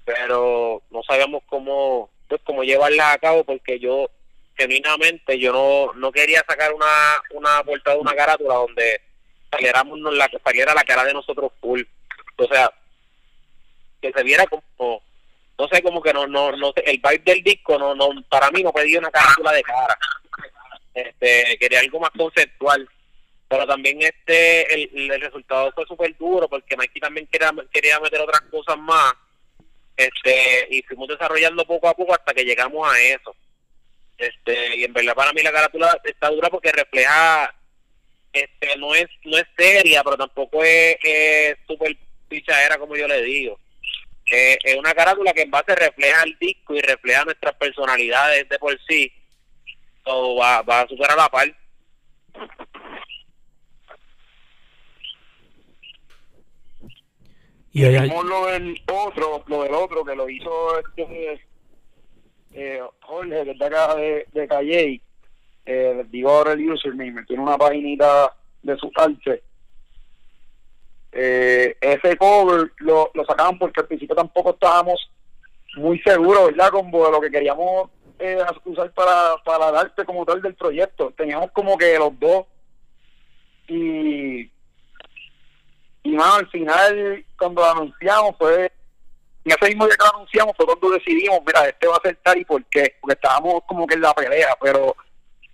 pero 0.05 0.83
no 0.91 1.03
sabíamos 1.05 1.45
cómo, 1.47 2.11
pues, 2.29 2.41
cómo 2.45 2.63
llevarlas 2.63 3.15
a 3.15 3.19
cabo 3.19 3.45
porque 3.45 3.79
yo 3.79 4.11
genuinamente 4.57 5.39
yo 5.39 5.53
no, 5.53 5.93
no 5.95 6.13
quería 6.13 6.43
sacar 6.49 6.73
una, 6.73 6.87
una 7.31 7.63
portada 7.63 7.99
una 7.99 8.15
carátula 8.15 8.55
donde 8.55 9.01
saliéramos 9.51 9.99
la 10.15 10.31
saliera 10.43 10.75
la 10.75 10.85
cara 10.85 11.05
de 11.05 11.13
nosotros 11.13 11.53
full. 11.61 11.83
O 12.37 12.47
sea 12.47 12.71
que 14.01 14.13
se 14.13 14.23
viera 14.23 14.47
como 14.47 15.03
no 15.59 15.69
sé 15.69 15.83
como 15.83 16.03
que 16.03 16.13
no 16.13 16.27
no 16.27 16.53
no 16.53 16.73
el 16.85 16.99
vibe 16.99 17.23
del 17.25 17.43
disco 17.43 17.79
no 17.79 17.95
no 17.95 18.09
para 18.29 18.51
mí 18.51 18.63
no 18.63 18.73
pedía 18.73 18.99
una 18.99 19.11
carátula 19.11 19.53
de 19.53 19.63
cara. 19.63 19.99
Este 20.95 21.59
quería 21.59 21.81
algo 21.81 22.01
más 22.01 22.11
conceptual. 22.11 22.89
Pero 23.49 23.65
también 23.65 24.03
este 24.03 24.75
el, 24.75 25.11
el 25.13 25.21
resultado 25.21 25.71
fue 25.73 25.87
súper 25.87 26.17
duro 26.17 26.49
porque 26.49 26.77
Mikey 26.77 27.01
también 27.01 27.29
quería, 27.29 27.53
quería 27.73 28.01
meter 28.01 28.21
otras 28.21 28.41
cosas 28.51 28.77
más 28.79 29.15
este 29.97 30.67
y 30.71 30.83
fuimos 30.83 31.09
desarrollando 31.09 31.65
poco 31.65 31.89
a 31.89 31.95
poco 31.95 32.15
hasta 32.15 32.35
que 32.35 32.45
llegamos 32.45 32.87
a 32.89 33.01
eso. 33.01 33.35
Este 34.19 34.77
y 34.77 34.85
en 34.85 34.93
verdad 34.93 35.15
para 35.15 35.33
mí 35.33 35.43
la 35.43 35.53
carátula 35.53 35.99
está 36.05 36.31
dura 36.31 36.49
porque 36.49 36.73
refleja 36.73 37.55
este 38.33 38.77
no 38.77 38.95
es 38.95 39.07
no 39.25 39.37
es 39.37 39.45
seria 39.57 40.03
pero 40.03 40.17
tampoco 40.17 40.63
es, 40.63 40.97
súper 41.67 41.97
pichadera 42.29 42.79
como 42.79 42.97
yo 42.97 43.07
le 43.09 43.23
digo. 43.23 43.59
Eh, 44.27 44.59
es 44.65 44.77
una 44.77 44.93
carátula 44.93 45.33
que 45.33 45.43
en 45.43 45.51
base 45.51 45.75
refleja 45.75 46.23
el 46.25 46.37
disco 46.39 46.75
y 46.75 46.81
refleja 46.81 47.25
nuestras 47.25 47.55
personalidades 47.55 48.49
de 48.49 48.59
por 48.59 48.77
sí. 48.89 49.13
O 50.05 50.37
va, 50.37 50.63
va 50.63 50.83
a 50.83 50.89
superar 50.89 51.17
la 51.17 51.29
par 51.29 51.55
Y 57.77 57.85
allá, 57.85 58.07
lo 58.07 58.47
del 58.47 58.83
otro, 58.91 59.45
lo 59.49 59.63
del 59.63 59.75
otro 59.75 60.03
que 60.03 60.17
lo 60.17 60.31
hizo 60.31 60.79
este 60.79 61.43
eh, 62.55 62.81
Jorge, 63.03 63.45
que 63.45 63.51
es 63.51 63.59
de 63.59 63.67
acá 63.67 63.95
de, 63.97 64.27
de 64.33 64.49
Calle, 64.49 65.03
eh, 65.67 66.05
digo 66.09 66.31
ahora 66.31 66.53
el 66.53 66.71
username, 66.71 67.27
tiene 67.27 67.43
una 67.43 67.59
paginita 67.59 68.35
de 68.63 68.79
su 68.79 68.91
arte. 68.97 69.43
Eh, 71.13 71.77
ese 71.79 72.17
cover 72.17 72.73
lo, 72.79 73.11
lo 73.13 73.25
sacamos 73.27 73.61
porque 73.61 73.83
al 73.83 73.89
principio 73.89 74.17
tampoco 74.17 74.53
estábamos 74.53 75.11
muy 75.77 75.99
seguros, 75.99 76.47
¿verdad? 76.47 76.71
Como 76.71 77.05
de 77.05 77.13
lo 77.13 77.21
que 77.21 77.31
queríamos 77.31 77.91
eh, 78.19 78.39
usar 78.65 78.91
para, 78.93 79.37
para 79.45 79.83
el 79.83 80.07
como 80.07 80.25
tal 80.25 80.41
del 80.41 80.55
proyecto. 80.55 81.13
Teníamos 81.15 81.51
como 81.51 81.77
que 81.77 81.99
los 81.99 82.19
dos 82.19 82.47
y 83.69 84.51
mano, 86.17 86.35
al 86.35 86.49
final 86.49 87.25
cuando 87.39 87.63
lo 87.63 87.71
anunciamos 87.71 88.37
fue 88.39 88.73
en 89.45 89.53
ese 89.53 89.69
mismo 89.69 89.87
día 89.87 89.97
que 89.97 90.05
lo 90.05 90.17
anunciamos 90.17 90.57
fue 90.57 90.67
cuando 90.67 90.91
decidimos 90.91 91.41
mira 91.47 91.69
este 91.69 91.87
va 91.87 91.97
a 91.97 92.01
ser 92.03 92.19
tal 92.23 92.39
y 92.39 92.45
por 92.45 92.65
qué 92.67 92.97
porque 93.01 93.15
estábamos 93.15 93.63
como 93.67 93.87
que 93.87 93.95
en 93.95 94.01
la 94.01 94.15
pelea 94.15 94.57
pero 94.61 94.97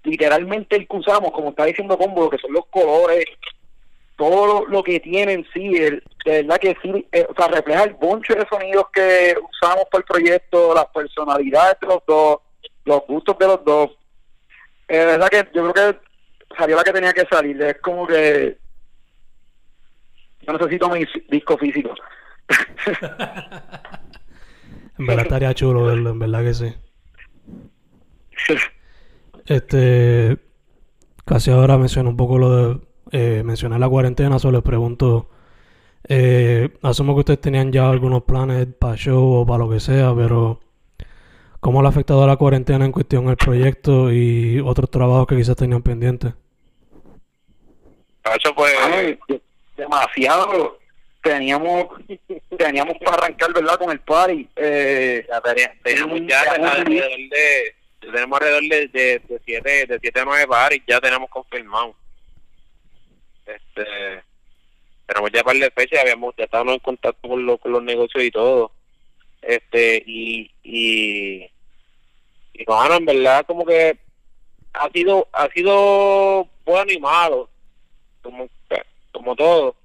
literalmente 0.04 0.76
el 0.76 0.88
que 0.88 0.96
usamos 0.96 1.30
como 1.32 1.50
está 1.50 1.64
diciendo 1.64 1.98
Combo 1.98 2.30
que 2.30 2.38
son 2.38 2.52
los 2.52 2.66
colores 2.66 3.26
todo 4.16 4.66
lo, 4.66 4.82
que 4.82 5.00
tienen 5.00 5.44
sí 5.52 5.74
el, 5.76 6.02
de 6.24 6.42
verdad 6.42 6.58
que 6.58 6.76
sí 6.82 7.06
eh, 7.12 7.26
o 7.28 7.34
sea 7.34 7.48
refleja 7.48 7.84
el 7.84 7.94
bonche 7.94 8.34
de 8.34 8.46
sonidos 8.48 8.86
que 8.92 9.34
usamos 9.50 9.84
para 9.90 10.00
el 10.00 10.04
proyecto 10.04 10.74
las 10.74 10.86
personalidades 10.86 11.78
de 11.80 11.86
los 11.88 12.02
dos 12.06 12.38
los 12.84 13.02
gustos 13.06 13.38
de 13.38 13.46
los 13.46 13.64
dos. 13.64 13.90
Eh, 14.88 14.98
de 14.98 15.06
verdad 15.06 15.28
que 15.28 15.48
yo 15.54 15.72
creo 15.72 15.92
que 15.92 15.98
salió 16.56 16.76
la 16.76 16.84
que 16.84 16.92
tenía 16.92 17.12
que 17.12 17.26
salir 17.30 17.60
es 17.62 17.80
como 17.80 18.06
que 18.06 18.58
yo 20.46 20.52
necesito 20.52 20.88
mi 20.88 21.04
disco 21.28 21.58
físico. 21.58 21.94
en 24.98 25.06
verdad 25.06 25.24
estaría 25.24 25.54
chulo 25.54 25.84
verlo, 25.84 26.10
en 26.10 26.18
verdad 26.18 26.42
que 26.42 26.54
sí. 26.54 26.74
Este, 29.46 30.38
casi 31.24 31.50
ahora 31.50 31.78
menciono 31.78 32.10
un 32.10 32.16
poco 32.16 32.38
lo 32.38 32.56
de, 32.56 32.80
eh, 33.12 33.42
mencioné 33.44 33.78
la 33.78 33.88
cuarentena, 33.88 34.38
solo 34.38 34.58
les 34.58 34.64
pregunto, 34.64 35.30
eh, 36.08 36.70
asumo 36.82 37.14
que 37.14 37.20
ustedes 37.20 37.40
tenían 37.40 37.72
ya 37.72 37.88
algunos 37.88 38.24
planes 38.24 38.66
para 38.78 38.96
show 38.96 39.34
o 39.34 39.46
para 39.46 39.64
lo 39.64 39.70
que 39.70 39.80
sea, 39.80 40.14
pero 40.14 40.60
¿cómo 41.60 41.80
le 41.80 41.88
ha 41.88 41.90
afectado 41.90 42.26
la 42.26 42.36
cuarentena 42.36 42.84
en 42.84 42.92
cuestión 42.92 43.28
el 43.28 43.36
proyecto 43.36 44.12
y 44.12 44.60
otros 44.60 44.90
trabajos 44.90 45.26
que 45.26 45.36
quizás 45.36 45.56
tenían 45.56 45.82
pendientes? 45.82 46.34
Cacho, 48.22 48.54
pues 48.54 48.72
Ay, 48.80 49.18
demasiado. 49.76 50.78
Teníamos 51.22 51.86
teníamos 52.58 52.96
para 52.98 53.16
arrancar, 53.18 53.52
¿verdad? 53.52 53.78
Con 53.78 53.90
el 53.92 54.00
party. 54.00 54.48
Eh, 54.56 55.24
ya 55.28 55.40
tenía- 55.40 55.74
tenemos 55.82 56.20
Mm, 56.20 56.26
ya 56.26 56.40
alrededor 56.42 56.86
de 57.28 57.74
tenemos 58.00 58.40
alrededor 58.40 58.62
de, 58.64 58.88
de, 58.88 59.18
de 59.28 59.40
siete 59.44 59.86
de 59.86 59.98
siete 60.00 60.20
a 60.20 60.24
nueve 60.24 60.44
pares 60.48 60.80
ya 60.88 61.00
tenemos 61.00 61.30
confirmado 61.30 61.94
este 63.46 63.84
tenemos 65.06 65.30
ya 65.32 65.44
par 65.44 65.54
de 65.56 65.70
fechas 65.70 66.00
habíamos 66.00 66.34
ya 66.36 66.44
estábamos 66.44 66.74
en 66.74 66.80
contacto 66.80 67.28
con, 67.28 67.46
los 67.46 67.60
con 67.60 67.70
los 67.70 67.82
negocios 67.84 68.24
y 68.24 68.30
todo 68.32 68.72
este 69.40 70.02
y 70.04 70.50
y 70.64 71.48
y 72.54 72.64
bueno, 72.66 72.96
en 72.96 73.04
verdad 73.04 73.46
como 73.46 73.64
que 73.64 73.96
ha 74.72 74.88
sido 74.90 75.28
ha 75.32 75.48
sido 75.50 76.48
bueno 76.64 76.90
y 76.92 76.98
malo 76.98 77.48
como 78.22 78.48
como 79.12 79.36
todo 79.36 79.76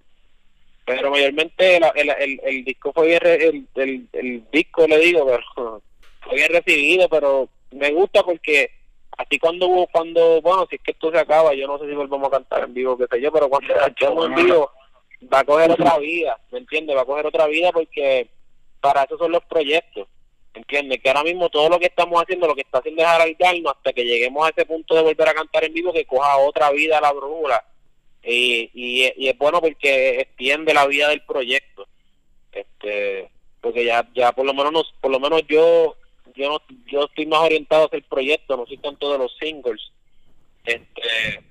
pero 0.86 1.12
mayormente 1.12 1.80
la- 1.80 1.90
el, 1.90 2.10
el, 2.10 2.42
el 2.44 2.64
disco 2.64 2.94
fue 2.94 3.08
bien 3.08 3.20
el, 3.26 3.68
el, 3.76 4.08
el 4.14 4.44
disco 4.52 4.88
le 4.88 4.98
digo 5.00 5.26
pero 5.26 5.82
fue 6.22 6.36
bien 6.36 6.50
recibido 6.52 7.08
pero 7.10 7.50
me 7.72 7.92
gusta 7.92 8.24
porque 8.24 8.72
así 9.18 9.38
cuando 9.40 9.88
cuando 9.92 10.42
bueno 10.42 10.66
si 10.70 10.76
es 10.78 10.82
que 10.82 10.92
esto 10.92 11.12
se 11.12 11.20
acaba 11.20 11.54
yo 11.54 11.68
no 11.68 11.78
sé 11.80 11.86
si 11.88 11.94
volvemos 11.94 12.28
a 12.28 12.32
cantar 12.32 12.64
en 12.64 12.74
vivo 12.74 12.98
qué 12.98 13.06
sé 13.12 13.22
yo 13.22 13.32
pero 13.32 13.50
cuando 13.50 13.74
cantemos 13.76 14.28
en 14.28 14.36
vivo 14.36 14.72
va 15.34 15.40
a 15.40 15.44
coger 15.44 15.72
otra 15.72 15.98
vida, 15.98 16.40
¿me 16.52 16.60
entiendes? 16.60 16.96
Va 16.96 17.02
a 17.02 17.06
coger 17.06 17.26
otra 17.26 17.48
vida 17.48 17.72
porque 17.72 18.30
para 18.80 19.02
eso 19.02 19.18
son 19.18 19.32
los 19.32 19.44
proyectos, 19.46 20.08
¿me 20.54 20.60
entiendes? 20.60 21.02
Que 21.02 21.10
ahora 21.10 21.24
mismo 21.24 21.50
todo 21.50 21.70
lo 21.70 21.80
que 21.80 21.88
estamos 21.88 22.22
haciendo, 22.22 22.46
lo 22.46 22.54
que 22.54 22.62
está 22.62 22.78
haciendo 22.78 23.02
es 23.02 23.08
alargarnos 23.08 23.74
hasta 23.76 23.94
que 23.94 24.04
lleguemos 24.06 24.46
a 24.46 24.52
ese 24.52 24.68
punto 24.68 24.94
de 24.94 25.02
volver 25.02 25.28
a 25.28 25.34
cantar 25.34 25.64
en 25.64 25.74
vivo 25.74 25.92
que 25.92 26.06
coja 26.06 26.38
otra 26.38 26.70
vida 26.70 27.02
la 27.02 27.12
brújula. 27.14 27.66
Y, 28.24 28.70
y, 28.74 29.28
es 29.28 29.38
bueno 29.38 29.62
porque 29.62 30.20
extiende 30.22 30.74
la 30.74 30.86
vida 30.88 31.10
del 31.10 31.24
proyecto. 31.24 31.88
Este, 32.52 33.30
porque 33.62 33.86
ya 33.86 34.08
ya 34.14 34.32
por 34.32 34.46
lo 34.46 34.54
menos 34.54 34.94
por 35.02 35.12
lo 35.12 35.20
menos 35.20 35.44
yo 35.48 35.96
yo 36.36 36.50
no, 36.50 36.62
yo 36.86 37.06
estoy 37.06 37.26
más 37.26 37.42
orientado 37.42 37.86
hacia 37.86 37.98
el 37.98 38.04
proyecto, 38.04 38.58
no 38.58 38.66
soy 38.66 38.78
tanto 38.78 39.12
de 39.12 39.18
los 39.18 39.36
singles. 39.38 39.82
Este 40.66 41.44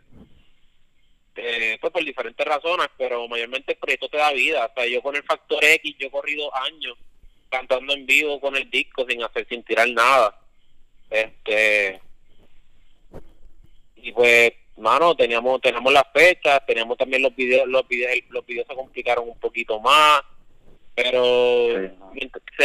eh, 1.37 1.79
pues 1.81 1.93
por 1.93 2.05
diferentes 2.05 2.47
razones, 2.47 2.89
pero 2.97 3.29
mayormente 3.29 3.73
el 3.73 3.79
proyecto 3.79 4.09
te 4.09 4.17
da 4.17 4.33
vida. 4.33 4.67
O 4.67 4.75
sea, 4.75 4.87
yo 4.87 5.03
con 5.03 5.17
el 5.17 5.23
Factor 5.23 5.63
X, 5.63 5.97
yo 5.99 6.07
he 6.09 6.11
corrido 6.11 6.55
años 6.57 6.97
cantando 7.49 7.93
en 7.93 8.07
vivo 8.07 8.41
con 8.41 8.57
el 8.57 8.69
disco 8.71 9.07
sin 9.09 9.23
hacer, 9.23 9.47
sin 9.49 9.63
tirar 9.63 9.89
nada. 9.91 10.39
Este 11.11 12.01
y 13.97 14.13
pues, 14.13 14.53
mano, 14.77 15.15
teníamos, 15.15 15.61
teníamos 15.61 15.93
las 15.93 16.05
fechas, 16.13 16.61
teníamos 16.67 16.99
también 16.99 17.23
los 17.23 17.35
videos, 17.35 17.67
los 17.69 17.87
videos, 17.89 18.25
los 18.31 18.45
videos 18.45 18.67
se 18.69 18.75
complicaron 18.75 19.29
un 19.29 19.39
poquito 19.39 19.81
más, 19.81 20.23
pero 20.95 21.69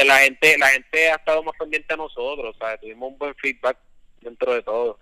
la 0.06 0.18
gente, 0.20 0.58
la 0.58 0.68
gente 0.68 1.12
ha 1.12 1.16
estado 1.16 1.44
más 1.44 1.56
pendiente 1.58 1.94
a 1.94 1.98
nosotros, 1.98 2.56
o 2.56 2.58
sea, 2.58 2.78
tuvimos 2.78 3.12
un 3.12 3.18
buen 3.18 3.36
feedback 3.36 3.78
dentro 4.22 4.54
de 4.54 4.62
todo. 4.62 5.00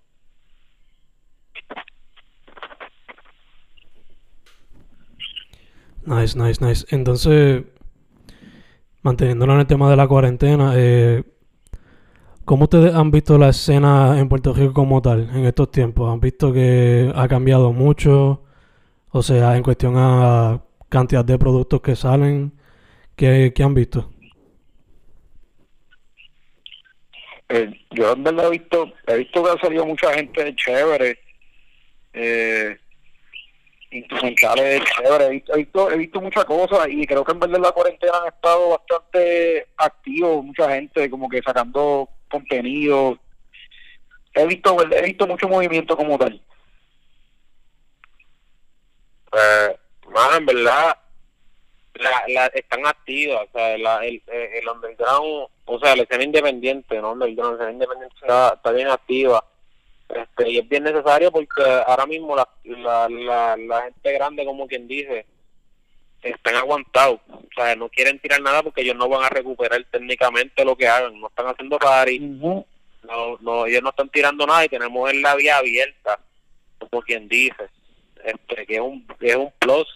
Nice, 6.06 6.38
nice, 6.38 6.66
nice. 6.66 6.86
Entonces, 6.90 7.64
manteniéndolo 9.02 9.54
en 9.54 9.60
el 9.60 9.68
tema 9.68 9.90
de 9.90 9.96
la 9.96 10.08
cuarentena, 10.08 10.74
eh, 10.76 11.24
¿cómo 12.50 12.64
ustedes 12.64 12.96
han 12.96 13.12
visto 13.12 13.38
la 13.38 13.50
escena 13.50 14.18
en 14.18 14.28
Puerto 14.28 14.56
Rico 14.56 14.74
como 14.74 15.04
tal 15.04 15.30
en 15.36 15.46
estos 15.46 15.70
tiempos? 15.70 16.12
¿Han 16.12 16.20
visto 16.20 16.52
que 16.52 17.12
ha 17.14 17.28
cambiado 17.28 17.72
mucho? 17.72 18.44
O 19.12 19.22
sea, 19.22 19.56
en 19.56 19.62
cuestión 19.62 19.94
a 19.98 20.60
cantidad 20.90 21.24
de 21.24 21.38
productos 21.38 21.80
que 21.80 21.96
salen, 21.96 22.52
¿qué, 23.16 23.54
qué 23.56 23.62
han 23.62 23.76
visto? 23.76 24.12
Eh, 27.50 27.70
yo 27.92 28.14
en 28.14 28.24
verdad 28.24 28.48
he 28.48 28.58
visto, 28.58 28.94
he 29.06 29.18
visto 29.18 29.44
que 29.44 29.50
ha 29.52 29.62
salido 29.62 29.86
mucha 29.86 30.12
gente 30.12 30.56
chévere. 30.56 31.20
Eh, 32.14 32.76
instrumentales 33.92 34.82
chévere, 34.86 35.26
he 35.26 35.30
visto, 35.30 35.54
he 35.54 35.58
visto, 35.58 35.92
he 35.92 35.98
visto 35.98 36.20
muchas 36.20 36.46
cosas 36.46 36.88
y 36.90 37.06
creo 37.06 37.24
que 37.24 37.32
en 37.32 37.42
verdad 37.42 37.58
en 37.58 37.62
la 37.62 37.72
cuarentena 37.74 38.14
han 38.24 38.34
estado 38.34 38.70
bastante 38.70 39.68
activos, 39.78 40.44
mucha 40.44 40.68
gente 40.72 41.08
como 41.12 41.30
que 41.30 41.44
sacando 41.44 42.10
contenido. 42.30 43.20
He 44.34 44.46
visto, 44.46 44.78
he 44.92 45.02
visto 45.04 45.28
mucho 45.28 45.48
movimiento 45.48 45.98
como 45.98 46.18
tal. 46.18 46.42
Más 50.08 50.38
en 50.38 50.46
verdad, 50.46 50.98
la, 51.96 52.24
la, 52.28 52.46
están 52.48 52.86
activas, 52.86 53.48
o 53.48 53.52
sea, 53.52 53.76
el, 53.76 54.22
el 54.28 54.68
underground, 54.68 55.48
o 55.66 55.80
sea, 55.80 55.96
la 55.96 56.04
escena 56.04 56.24
independiente, 56.24 57.00
¿no? 57.02 57.12
Underground, 57.12 57.58
la 57.58 57.66
escena 57.66 57.72
independiente 57.74 58.16
está, 58.22 58.54
está 58.56 58.72
bien 58.72 58.88
activa 58.88 59.44
este, 60.10 60.50
y 60.50 60.58
es 60.58 60.68
bien 60.68 60.84
necesario 60.84 61.32
porque 61.32 61.62
ahora 61.86 62.08
mismo 62.08 62.36
la, 62.36 62.48
la, 62.64 63.08
la, 63.08 63.58
la 63.58 63.82
gente 63.84 64.14
grande, 64.14 64.44
como 64.44 64.68
quien 64.68 64.88
dice, 64.88 65.26
están 66.22 66.56
aguantados. 66.56 67.20
O 67.30 67.50
sea, 67.56 67.76
no 67.76 67.90
quieren 67.90 68.20
tirar 68.20 68.42
nada 68.42 68.64
porque 68.64 68.82
ellos 68.82 68.96
no 68.96 69.08
van 69.08 69.24
a 69.24 69.30
recuperar 69.30 69.84
técnicamente 69.92 70.66
lo 70.66 70.76
que 70.76 70.88
hagan. 70.88 71.20
No 71.20 71.28
están 71.28 71.48
haciendo 71.48 71.78
party. 71.78 72.20
no, 72.20 72.66
no, 73.42 73.66
ellos 73.66 73.82
no 73.82 73.90
están 73.90 74.10
tirando 74.10 74.46
nada 74.46 74.66
y 74.66 74.70
tenemos 74.70 75.14
la 75.16 75.36
vía 75.36 75.58
abierta, 75.58 76.20
como 76.78 77.02
quien 77.02 77.28
dice. 77.28 77.70
Este, 78.24 78.66
que 78.66 78.76
es 78.76 78.82
un, 78.82 79.06
es 79.20 79.36
un 79.36 79.52
plus. 79.60 79.88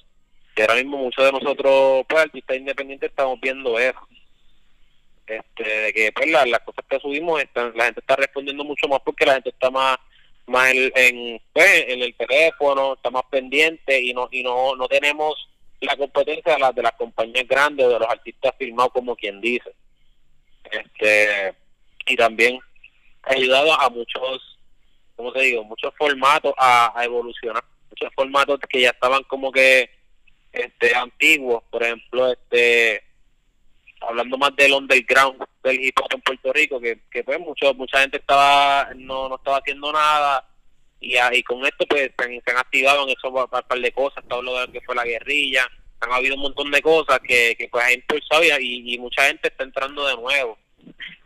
Que 0.55 0.61
ahora 0.63 0.75
mismo 0.75 0.97
muchos 0.97 1.25
de 1.25 1.31
nosotros, 1.31 2.05
pues, 2.07 2.21
artistas 2.21 2.57
independientes, 2.57 3.09
estamos 3.09 3.39
viendo 3.41 3.79
eso 3.79 3.99
este, 5.27 5.63
de 5.63 5.93
que 5.93 6.11
pues 6.11 6.29
las 6.29 6.59
cosas 6.61 6.85
que 6.89 6.99
subimos 6.99 7.41
están, 7.41 7.71
la 7.75 7.85
gente 7.85 8.01
está 8.01 8.15
respondiendo 8.15 8.63
mucho 8.63 8.87
más 8.87 8.99
porque 9.03 9.25
la 9.25 9.33
gente 9.33 9.49
está 9.49 9.69
más 9.69 9.97
más 10.45 10.71
en, 10.73 10.91
en, 10.95 11.41
pues, 11.53 11.85
en 11.87 12.01
el 12.01 12.13
teléfono 12.15 12.95
está 12.95 13.09
más 13.09 13.23
pendiente 13.29 14.01
y 14.01 14.13
no 14.13 14.27
y 14.31 14.43
no 14.43 14.75
no 14.75 14.87
tenemos 14.87 15.47
la 15.83 15.95
competencia 15.95 16.53
de 16.53 16.59
las 16.59 16.75
de 16.75 16.81
las 16.81 16.93
compañías 16.93 17.47
grandes 17.47 17.87
de 17.87 17.99
los 17.99 18.09
artistas 18.09 18.53
firmados 18.57 18.91
como 18.93 19.15
quien 19.15 19.41
dice. 19.41 19.73
Este 20.63 21.55
y 22.05 22.15
también 22.15 22.59
ha 23.23 23.33
ayudado 23.33 23.79
a 23.79 23.89
muchos 23.89 24.57
como 25.15 25.31
te 25.31 25.41
digo 25.41 25.63
muchos 25.63 25.93
formatos 25.97 26.53
a, 26.57 26.97
a 26.97 27.05
evolucionar. 27.05 27.63
Muchos 27.89 28.13
formatos 28.15 28.59
que 28.67 28.81
ya 28.81 28.89
estaban 28.89 29.23
como 29.23 29.51
que 29.51 29.89
este 30.51 30.95
antiguos. 30.95 31.63
Por 31.69 31.83
ejemplo 31.83 32.31
este 32.31 33.03
hablando 34.01 34.37
más 34.37 34.55
del 34.55 34.73
underground 34.73 35.43
del 35.63 35.81
hip 35.81 35.97
hop 35.99 36.09
en 36.13 36.21
Puerto 36.21 36.51
Rico, 36.51 36.79
que, 36.79 36.99
que 37.09 37.23
pues 37.23 37.39
mucho, 37.39 37.73
mucha 37.73 37.99
gente 38.01 38.17
estaba 38.17 38.89
no, 38.95 39.29
no 39.29 39.35
estaba 39.35 39.57
haciendo 39.57 39.91
nada 39.91 40.45
y, 41.03 41.17
y 41.37 41.43
con 41.43 41.65
esto 41.65 41.85
pues 41.87 42.11
se 42.17 42.51
han, 42.51 42.57
activado 42.57 43.03
en 43.03 43.09
eso 43.09 43.29
un 43.29 43.47
par 43.47 43.79
de 43.79 43.91
cosas, 43.91 44.23
todo 44.27 44.41
lo 44.41 44.71
que 44.71 44.81
fue 44.81 44.95
la 44.95 45.03
guerrilla, 45.03 45.67
han 45.99 46.11
habido 46.11 46.35
un 46.35 46.41
montón 46.41 46.71
de 46.71 46.81
cosas 46.81 47.19
que, 47.19 47.55
que 47.57 47.67
pues 47.69 47.83
ha 47.83 47.93
impulsado 47.93 48.43
y, 48.59 48.93
y 48.93 48.97
mucha 48.99 49.23
gente 49.27 49.47
está 49.47 49.63
entrando 49.63 50.07
de 50.07 50.15
nuevo. 50.15 50.57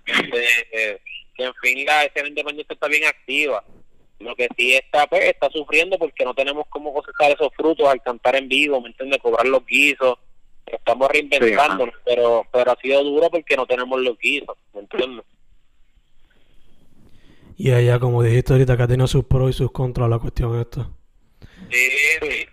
Este, 0.05 1.01
en 1.37 1.53
fin 1.61 1.85
la 1.85 2.05
escena 2.05 2.29
independiente 2.29 2.73
está 2.73 2.87
bien 2.87 3.05
activa. 3.05 3.63
Lo 4.19 4.35
que 4.35 4.47
sí 4.57 4.73
está, 4.73 5.05
pues, 5.05 5.25
está 5.25 5.49
sufriendo 5.51 5.99
porque 5.99 6.25
no 6.25 6.33
tenemos 6.33 6.65
cómo 6.69 6.93
cosechar 6.93 7.31
esos 7.31 7.53
frutos 7.55 7.87
al 7.87 8.01
cantar 8.01 8.35
en 8.35 8.47
vivo, 8.47 8.81
¿me 8.81 8.87
entiendes? 8.87 9.21
Cobrar 9.21 9.45
los 9.45 9.65
guisos 9.65 10.17
estamos 10.65 11.09
reinventándonos, 11.09 11.95
pero 12.05 12.45
pero 12.51 12.71
ha 12.71 12.81
sido 12.81 13.03
duro 13.03 13.29
porque 13.29 13.55
no 13.55 13.65
tenemos 13.65 13.99
lo 14.01 14.15
que 14.17 14.27
hizo, 14.27 14.57
¿me 14.73 14.81
entiendes? 14.81 15.25
Y 17.57 17.71
allá, 17.71 17.99
como 17.99 18.21
dijiste 18.21 18.53
ahorita, 18.53 18.77
que 18.77 18.83
ha 18.83 18.87
tenido 18.87 19.07
sus 19.07 19.25
pros 19.25 19.49
y 19.49 19.53
sus 19.53 19.71
contras 19.71 20.07
la 20.09 20.19
cuestión 20.19 20.59
esta. 20.59 20.91
Sí, 21.71 21.89
sí. 22.21 22.47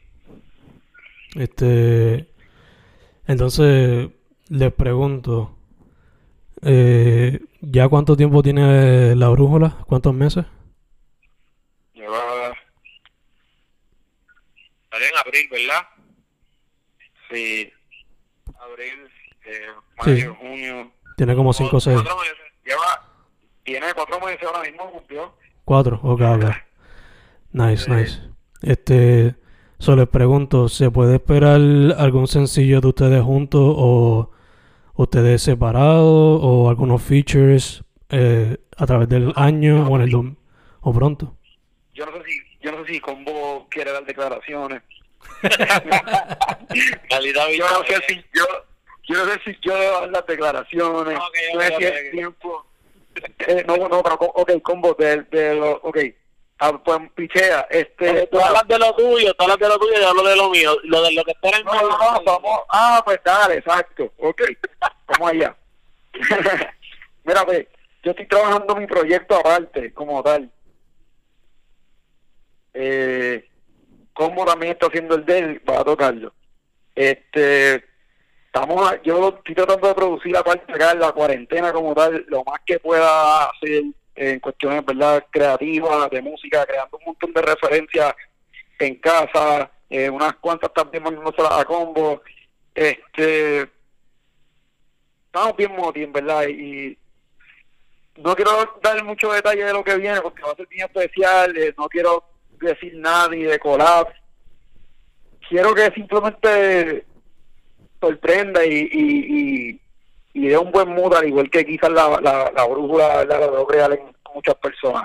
Este, 1.34 2.30
entonces, 3.26 4.08
les 4.48 4.72
pregunto, 4.72 5.58
eh, 6.62 7.38
¿ya 7.60 7.88
cuánto 7.88 8.16
tiempo 8.16 8.42
tiene 8.42 9.14
la 9.14 9.28
brújula? 9.28 9.76
¿Cuántos 9.86 10.14
meses? 10.14 10.46
Lleva... 11.92 12.54
Salió 14.90 15.06
en 15.08 15.16
abril, 15.26 15.48
¿verdad? 15.50 15.88
Sí, 17.30 17.72
abril, 18.58 19.10
eh, 19.44 19.66
mayo, 19.98 20.34
junio. 20.36 20.92
Tiene 21.16 21.34
como 21.34 21.52
5 21.52 21.76
o 21.76 21.80
6. 21.80 21.98
Lleva, 22.64 23.13
tiene 23.64 23.86
4 23.94 24.20
meses 24.20 24.42
ahora 24.44 24.62
mismo, 24.62 24.90
cumplió. 24.90 25.34
4, 25.64 26.00
ok, 26.02 26.20
ok. 26.20 26.44
Nice, 27.52 27.90
nice. 27.90 28.20
Este, 28.62 29.34
solo 29.78 30.02
les 30.02 30.08
pregunto, 30.08 30.68
¿se 30.68 30.90
puede 30.90 31.16
esperar 31.16 31.60
algún 31.98 32.26
sencillo 32.26 32.80
de 32.80 32.88
ustedes 32.88 33.22
juntos 33.22 33.74
o 33.76 34.30
ustedes 34.94 35.42
separados 35.42 36.40
o 36.42 36.68
algunos 36.68 37.02
features 37.02 37.82
eh, 38.10 38.58
a 38.76 38.86
través 38.86 39.08
del 39.08 39.32
año 39.36 39.88
o 39.88 39.96
en 39.96 40.02
el 40.02 40.36
o 40.80 40.92
pronto? 40.92 41.36
Yo 41.94 42.06
no 42.06 42.12
sé 42.12 42.22
si 42.24 42.40
yo 42.60 42.72
no 42.72 42.84
sé 42.84 42.94
si 42.94 43.00
Combo 43.00 43.66
quiere 43.68 43.92
dar 43.92 44.06
declaraciones 44.06 44.82
yo 45.44 45.50
no 47.68 47.84
sé 47.84 48.02
si 48.08 48.24
yo, 48.32 48.44
yo 49.04 49.24
no 49.24 49.32
sé 49.32 49.40
si 49.44 49.56
yo 49.62 49.76
debo 49.76 50.00
dar 50.00 50.10
las 50.10 50.26
declaraciones. 50.26 51.18
no 51.18 51.60
sé 51.60 51.76
si 51.78 51.84
es 51.84 52.10
tiempo. 52.10 52.66
Eh, 53.46 53.64
no, 53.66 53.76
no, 53.76 54.02
pero 54.02 54.14
ok, 54.16 54.62
combo 54.62 54.94
de, 54.94 55.22
de 55.22 55.54
lo, 55.54 55.72
ok. 55.82 55.98
Ah, 56.58 56.80
pues 56.82 56.98
pichea, 57.14 57.66
este. 57.70 58.26
Tú 58.28 58.38
hablas 58.38 58.66
de 58.68 58.78
lo 58.78 58.94
tuyo, 58.94 59.34
tú 59.34 59.42
hablas 59.42 59.58
de 59.58 59.68
lo 59.68 59.78
tuyo 59.78 59.92
y 59.96 60.00
yo 60.00 60.08
hablo 60.08 60.22
de 60.22 60.36
lo 60.36 60.50
mío. 60.50 60.76
Lo 60.84 61.02
de 61.02 61.12
lo 61.12 61.24
que 61.24 61.32
está 61.32 61.48
en 61.58 61.64
no, 61.64 61.74
no, 61.74 61.88
no, 61.88 62.22
vamos. 62.24 62.60
Ah, 62.68 63.02
pues 63.04 63.20
dale, 63.24 63.56
exacto. 63.56 64.12
Ok, 64.18 64.42
vamos 65.08 65.30
allá. 65.30 65.56
Mira, 67.24 67.44
pues, 67.44 67.66
yo 68.02 68.12
estoy 68.12 68.26
trabajando 68.26 68.76
mi 68.76 68.86
proyecto 68.86 69.34
aparte, 69.36 69.92
como 69.92 70.22
tal. 70.22 70.50
Eh, 72.72 73.48
como 74.12 74.44
también 74.44 74.72
está 74.72 74.86
haciendo 74.86 75.16
el 75.16 75.24
de 75.24 75.38
él 75.38 75.60
para 75.60 75.84
tocarlo. 75.84 76.32
Este, 76.94 77.84
estamos, 78.54 78.88
yo 79.02 79.30
estoy 79.30 79.54
tratando 79.56 79.88
de 79.88 79.94
producir 79.94 80.36
aparte 80.36 80.72
acá 80.72 80.94
la 80.94 81.10
cuarentena 81.10 81.72
como 81.72 81.92
tal, 81.92 82.24
lo 82.28 82.44
más 82.44 82.60
que 82.64 82.78
pueda 82.78 83.46
hacer 83.46 83.82
en 84.14 84.38
cuestiones 84.38 84.84
verdad 84.86 85.26
creativas, 85.28 86.08
de 86.10 86.22
música, 86.22 86.64
creando 86.64 86.96
un 86.98 87.06
montón 87.06 87.32
de 87.32 87.42
referencias 87.42 88.14
en 88.78 88.94
casa, 89.00 89.72
eh, 89.90 90.08
unas 90.08 90.36
cuantas 90.36 90.72
también 90.72 91.02
mandándoselas 91.02 91.50
a 91.52 91.64
combo. 91.64 92.22
Este, 92.72 93.68
estamos 95.26 95.56
bien 95.56 95.74
moti, 95.74 96.04
en 96.04 96.12
verdad, 96.12 96.46
y 96.46 96.96
no 98.18 98.36
quiero 98.36 98.52
dar 98.80 99.02
mucho 99.02 99.32
detalle 99.32 99.64
de 99.64 99.72
lo 99.72 99.82
que 99.82 99.96
viene 99.96 100.20
porque 100.20 100.42
va 100.42 100.52
a 100.52 100.56
ser 100.56 100.68
bien 100.68 100.86
especial, 100.86 101.56
eh, 101.56 101.74
no 101.76 101.88
quiero 101.88 102.22
decir 102.60 102.94
nada 102.98 103.30
ni 103.30 103.42
de 103.42 103.58
collab. 103.58 104.06
Quiero 105.48 105.74
que 105.74 105.90
simplemente 105.90 107.04
sorprenda 108.04 108.64
y, 108.64 108.88
y, 108.92 109.38
y, 109.72 109.80
y 110.34 110.48
dé 110.48 110.58
un 110.58 110.70
buen 110.70 110.88
mood, 110.94 111.14
al 111.14 111.26
igual 111.28 111.48
que 111.50 111.64
quizás 111.64 111.90
la, 111.90 112.20
la, 112.20 112.52
la 112.54 112.64
brújula 112.66 113.24
la 113.24 113.38
logró 113.40 113.66
crear 113.66 113.92
en 113.92 114.00
muchas 114.34 114.54
personas. 114.56 115.04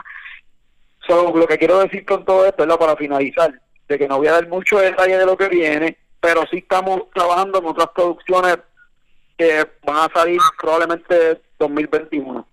So, 1.07 1.35
lo 1.35 1.47
que 1.47 1.57
quiero 1.57 1.79
decir 1.79 2.05
con 2.05 2.25
todo 2.25 2.45
esto 2.45 2.63
es 2.63 2.77
para 2.77 2.95
finalizar, 2.95 3.53
de 3.87 3.97
que 3.97 4.07
no 4.07 4.17
voy 4.17 4.27
a 4.27 4.33
dar 4.33 4.47
mucho 4.47 4.77
detalle 4.79 5.17
de 5.17 5.25
lo 5.25 5.37
que 5.37 5.47
viene, 5.49 5.97
pero 6.19 6.43
sí 6.51 6.57
estamos 6.57 7.03
trabajando 7.13 7.59
en 7.59 7.65
otras 7.65 7.89
producciones 7.95 8.57
que 9.37 9.65
van 9.85 10.09
a 10.09 10.13
salir 10.13 10.39
probablemente 10.59 11.41
2021. 11.57 12.45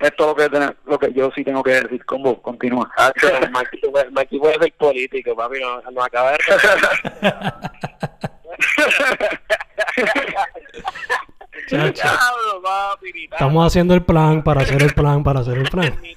Esto 0.00 0.22
es 0.24 0.28
lo 0.28 0.34
que, 0.34 0.48
tener- 0.50 0.76
lo 0.86 0.98
que 0.98 1.12
yo 1.12 1.30
sí 1.34 1.44
tengo 1.44 1.62
que 1.62 1.70
decir. 1.80 2.04
con 2.04 2.22
vos, 2.22 2.40
continúa. 2.40 2.90
Maki 4.10 4.38
puede 4.38 4.58
ser 4.58 4.72
político, 4.74 5.36
papi, 5.36 5.60
no, 5.60 5.80
no 5.92 6.02
acaba 6.02 6.32
de... 6.32 6.38
Diablo, 11.68 12.62
papi. 12.62 13.24
Estamos 13.24 13.66
haciendo 13.66 13.94
el 13.94 14.02
plan 14.04 14.42
para 14.42 14.62
hacer 14.62 14.82
el 14.82 14.94
plan 14.94 15.22
para 15.22 15.40
hacer 15.40 15.58
el 15.58 15.68
plan. 15.70 15.98
mi. 16.00 16.14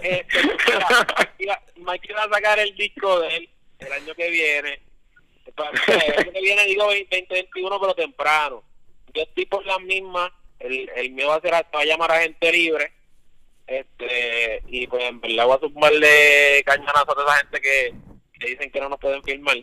Eh, 0.00 0.26
mira, 0.66 1.06
mira, 1.38 1.62
Mike 1.76 2.14
va 2.14 2.24
a 2.24 2.28
sacar 2.30 2.58
el 2.58 2.74
disco 2.74 3.20
de 3.20 3.36
él 3.36 3.50
el 3.78 3.92
año 3.92 4.14
que 4.14 4.30
viene. 4.30 4.80
El 5.46 6.12
año 6.18 6.32
que 6.32 6.40
viene 6.40 6.64
digo 6.66 6.84
2021, 6.84 7.80
pero 7.80 7.94
temprano. 7.94 8.62
Yo 9.12 9.22
estoy 9.22 9.46
por 9.46 9.66
las 9.66 9.80
mismas. 9.80 10.30
El, 10.58 10.88
el 10.96 11.10
mío 11.10 11.28
va 11.28 11.36
a 11.36 11.40
ser, 11.40 11.52
va 11.52 11.80
a 11.80 11.84
llamar 11.84 12.12
a 12.12 12.20
gente 12.20 12.52
libre. 12.52 12.92
Este, 13.66 14.62
y 14.66 14.86
pues 14.86 15.04
en 15.04 15.20
verdad 15.20 15.46
voy 15.46 15.56
a 15.56 15.60
sumarle 15.60 16.62
cañonazo 16.64 17.12
a 17.12 17.14
toda 17.14 17.24
esa 17.24 17.38
gente 17.38 17.60
que, 17.60 17.94
que 18.38 18.46
dicen 18.48 18.70
que 18.70 18.80
no 18.80 18.88
nos 18.88 18.98
pueden 18.98 19.22
filmar. 19.22 19.56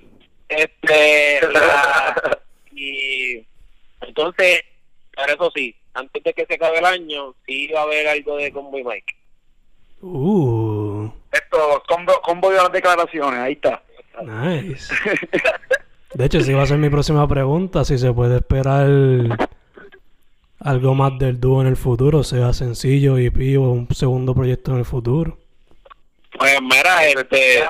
Este, 0.50 1.40
la- 1.54 2.40
y 2.72 3.46
entonces, 4.02 4.62
pero 5.16 5.34
eso 5.34 5.52
sí, 5.56 5.76
antes 5.94 6.24
de 6.24 6.34
que 6.34 6.46
se 6.46 6.56
acabe 6.56 6.80
el 6.80 6.86
año, 6.86 7.36
sí 7.46 7.68
va 7.68 7.82
a 7.82 7.84
haber 7.84 8.08
algo 8.08 8.38
de 8.38 8.52
Combo 8.52 8.78
y 8.78 8.84
Mike. 8.84 9.16
Uh, 10.02 11.10
Esto, 11.32 11.84
combo, 11.88 12.20
combo 12.22 12.50
de 12.50 12.58
las 12.58 12.72
declaraciones, 12.72 13.40
ahí 13.40 13.54
está. 13.54 13.82
nice. 14.24 14.94
De 16.14 16.26
hecho, 16.26 16.42
sí 16.42 16.54
va 16.54 16.64
a 16.64 16.66
ser 16.66 16.78
mi 16.80 16.90
próxima 16.90 17.28
pregunta, 17.28 17.86
si 17.86 17.98
se 18.00 18.12
puede 18.12 18.38
esperar 18.38 18.88
algo 20.60 20.96
más 20.96 21.20
del 21.20 21.40
dúo 21.40 21.62
en 21.62 21.68
el 21.68 21.78
futuro, 21.78 22.24
sea 22.24 22.52
sencillo 22.54 23.20
y 23.20 23.56
o 23.58 23.62
un 23.62 23.88
segundo 23.94 24.34
proyecto 24.34 24.72
en 24.72 24.80
el 24.80 24.86
futuro. 24.86 25.38
Pues 26.38 26.60
mira, 26.62 27.06
este. 27.08 27.64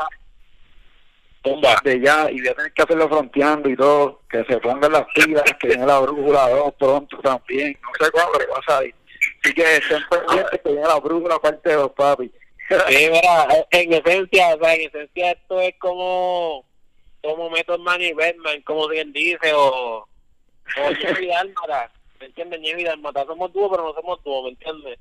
Tumba. 1.41 1.79
de 1.83 2.01
ya 2.01 2.29
y 2.29 2.39
voy 2.39 2.49
a 2.49 2.55
tener 2.55 2.73
que 2.73 2.81
hacerlo 2.81 3.07
fronteando 3.07 3.69
y 3.69 3.75
todo, 3.75 4.21
que 4.29 4.43
se 4.45 4.57
pongan 4.57 4.91
las 4.91 5.05
pilas, 5.13 5.43
que 5.59 5.67
viene 5.67 5.85
la 5.85 5.99
brújula 5.99 6.49
2 6.49 6.73
pronto 6.77 7.17
también, 7.19 7.77
no 7.81 8.05
sé 8.05 8.11
cuándo 8.11 8.33
pero 8.37 8.51
va 8.51 8.59
a 8.59 8.71
salir. 8.73 8.95
Así 9.43 9.53
que 9.53 9.77
estén 9.77 10.01
pendientes 10.09 10.61
que 10.61 10.69
viene 10.69 10.87
la 10.87 10.99
brújula 10.99 11.39
parte 11.39 11.69
de 11.69 11.75
los 11.75 11.91
papi. 11.91 12.31
Sí, 12.69 13.09
mira, 13.11 13.47
en 13.71 13.93
esencia, 13.93 14.55
o 14.55 14.59
sea, 14.59 14.75
en 14.75 14.87
esencia 14.87 15.31
esto 15.31 15.59
es 15.59 15.75
como. 15.79 16.65
Como 17.21 17.49
Method 17.49 17.79
Man 17.79 18.01
y 18.01 18.13
Batman, 18.13 18.61
como 18.61 18.87
bien 18.87 19.11
dice, 19.11 19.51
o. 19.53 20.07
O 20.77 20.91
Ñejo 20.91 21.21
y 21.21 21.27
Dálmata. 21.27 21.91
¿Me 22.19 22.27
entiendes? 22.27 22.61
Ñejo 22.61 22.79
y 22.79 22.83
Dálmata 22.83 23.25
somos 23.25 23.51
dúo, 23.51 23.71
pero 23.71 23.83
no 23.83 23.93
somos 23.93 24.23
dúo, 24.23 24.43
¿me 24.43 24.49
entiendes? 24.49 24.99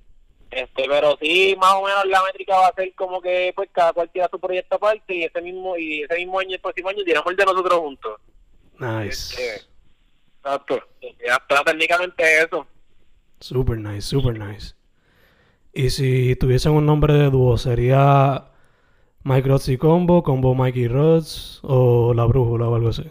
Este, 0.50 0.84
pero 0.88 1.16
sí, 1.20 1.54
más 1.60 1.74
o 1.74 1.82
menos 1.84 2.06
la 2.06 2.22
métrica 2.24 2.56
va 2.56 2.68
a 2.68 2.74
ser 2.74 2.94
como 2.94 3.20
que 3.20 3.52
pues 3.54 3.68
cada 3.72 3.92
cual 3.92 4.08
tira 4.10 4.28
su 4.30 4.40
proyecto 4.40 4.76
aparte 4.76 5.14
y 5.14 5.24
ese 5.24 5.42
mismo 5.42 5.76
y 5.76 6.02
ese 6.02 6.14
mismo 6.16 6.38
año, 6.40 6.54
el 6.54 6.60
próximo 6.60 6.88
año, 6.88 7.04
tiramos 7.04 7.30
el 7.30 7.36
de 7.36 7.44
nosotros 7.44 7.78
juntos. 7.80 8.20
Nice. 8.78 9.62
Exacto. 10.38 10.80
Ya 11.26 11.34
está 11.34 11.62
técnicamente 11.64 12.22
eso. 12.42 12.66
Super 13.40 13.78
nice, 13.78 14.02
super 14.02 14.38
nice. 14.38 14.74
Y 15.74 15.90
si 15.90 16.34
tuviesen 16.36 16.72
un 16.72 16.86
nombre 16.86 17.12
de 17.12 17.30
dúo, 17.30 17.58
¿sería 17.58 18.44
Mike 19.24 19.48
Rods 19.48 19.68
y 19.68 19.76
Combo, 19.76 20.22
Combo 20.22 20.54
Mikey 20.54 20.88
Rods 20.88 21.60
o 21.62 22.14
La 22.14 22.24
Brújula 22.24 22.68
o 22.68 22.74
algo 22.74 22.88
así? 22.88 23.04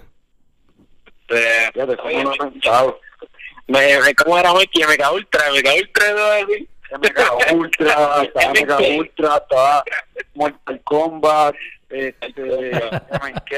Eh, 1.30 1.69
Ya 1.76 1.86
te 1.86 1.95
oye, 2.02 2.23
como 2.23 2.32
me- 2.32 2.52
no. 2.65 2.97
Me, 3.67 4.00
me, 4.02 4.15
¿Cómo 4.15 4.38
era 4.39 4.54
Mikey? 4.54 4.84
MK 4.84 5.12
Ultra, 5.13 5.41
MK 5.52 5.67
Ultra, 5.82 6.13
¿no? 6.13 6.47
MK 6.91 7.54
Ultra, 7.54 8.23
estaba 8.23 8.54
MK. 8.54 8.97
Ultra, 9.00 9.38
estaba 9.38 9.84
Mortal 10.36 10.82
Kombat, 10.84 11.56
este, 11.89 12.30
MK, 12.32 13.52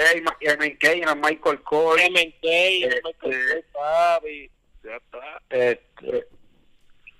MK, 0.60 0.84
era 0.84 1.16
Michael 1.16 1.62
Cole, 1.64 2.10
MK, 2.10 2.44
Este- 2.44 3.02
Michael 3.04 3.66
papi. 3.74 4.52
Ya 4.84 4.96
está. 4.96 5.42
este, 5.50 6.28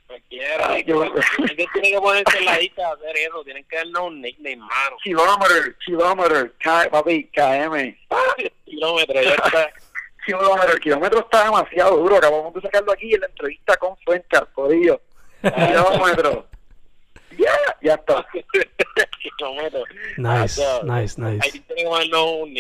Cualquiera. 0.08 0.66
Alguien 0.68 0.98
tiene 1.74 1.92
que 1.92 1.98
ponerse 2.02 2.38
en 2.40 2.46
la 2.46 2.58
lista 2.58 2.88
a 2.90 2.94
hacer 2.94 3.16
eso. 3.18 3.44
Tienen 3.44 3.64
que 3.66 3.76
darnos 3.76 4.02
un 4.08 4.22
nickname, 4.22 4.56
mano. 4.58 4.98
Kilometer, 5.04 5.76
Kilometer, 5.86 6.54
K, 6.58 6.90
papi, 6.90 7.26
KM. 7.26 7.96
Kilómetros, 8.66 9.24
ya 9.24 9.34
está. 9.36 9.72
Kilómetro, 10.26 10.74
el 10.74 10.80
kilómetro 10.80 11.20
está 11.20 11.44
demasiado 11.44 11.98
duro. 11.98 12.16
Acabamos 12.16 12.54
de 12.56 12.62
sacarlo 12.62 12.92
aquí 12.92 13.14
en 13.14 13.22
la 13.22 13.28
entrevista 13.28 13.78
con 13.78 13.96
Fuentes, 13.98 14.40
jodido. 14.54 15.00
Kilómetro. 15.42 16.48
Ya, 17.38 17.52
ya 17.82 17.94
está. 17.96 18.26
Kilómetros. 19.38 19.84
Nice, 20.18 20.62
Ah, 20.64 20.82
nice, 20.84 21.22
Ahí 21.22 21.38
nice. 21.40 21.52
que 21.52 21.62
ponernos 21.86 22.26
un. 22.42 22.56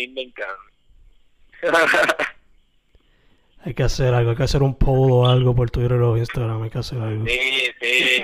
Hay 3.65 3.73
que 3.73 3.83
hacer 3.83 4.13
algo, 4.13 4.29
hay 4.31 4.37
que 4.37 4.43
hacer 4.43 4.63
un 4.63 4.73
poll 4.73 5.11
o 5.11 5.27
algo 5.27 5.53
por 5.53 5.69
Twitter 5.69 5.91
o 5.99 6.15
Instagram, 6.17 6.63
hay 6.63 6.69
que 6.69 6.77
hacer 6.77 6.97
algo. 7.01 7.25
Sí, 7.25 7.39
sí. 7.81 8.23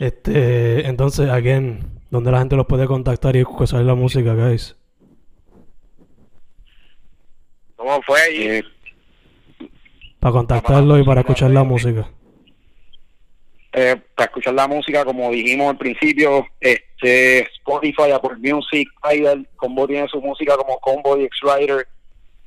Este, 0.00 0.88
entonces, 0.88 1.30
again, 1.30 2.00
¿dónde 2.10 2.32
la 2.32 2.40
gente 2.40 2.56
los 2.56 2.66
puede 2.66 2.86
contactar 2.86 3.36
y 3.36 3.40
escuchar 3.40 3.82
la 3.82 3.94
música, 3.94 4.34
guys? 4.34 4.76
¿Cómo 7.76 8.02
fue 8.02 8.20
allí? 8.22 8.60
Para 10.18 10.32
contactarlo 10.32 10.98
y 10.98 11.04
para 11.04 11.20
escuchar 11.20 11.52
la 11.52 11.62
música. 11.62 12.08
Eh, 13.76 13.96
para 14.14 14.26
escuchar 14.26 14.54
la 14.54 14.68
música, 14.68 15.04
como 15.04 15.30
dijimos 15.32 15.68
al 15.68 15.76
principio, 15.76 16.46
este 16.60 17.40
Spotify, 17.56 18.12
Apple 18.12 18.36
Music, 18.38 18.88
Tidal, 19.02 19.48
Combo 19.56 19.88
tiene 19.88 20.06
su 20.06 20.20
música 20.20 20.56
como 20.56 20.78
Combo 20.78 21.18
y 21.18 21.24
X-Rider. 21.24 21.88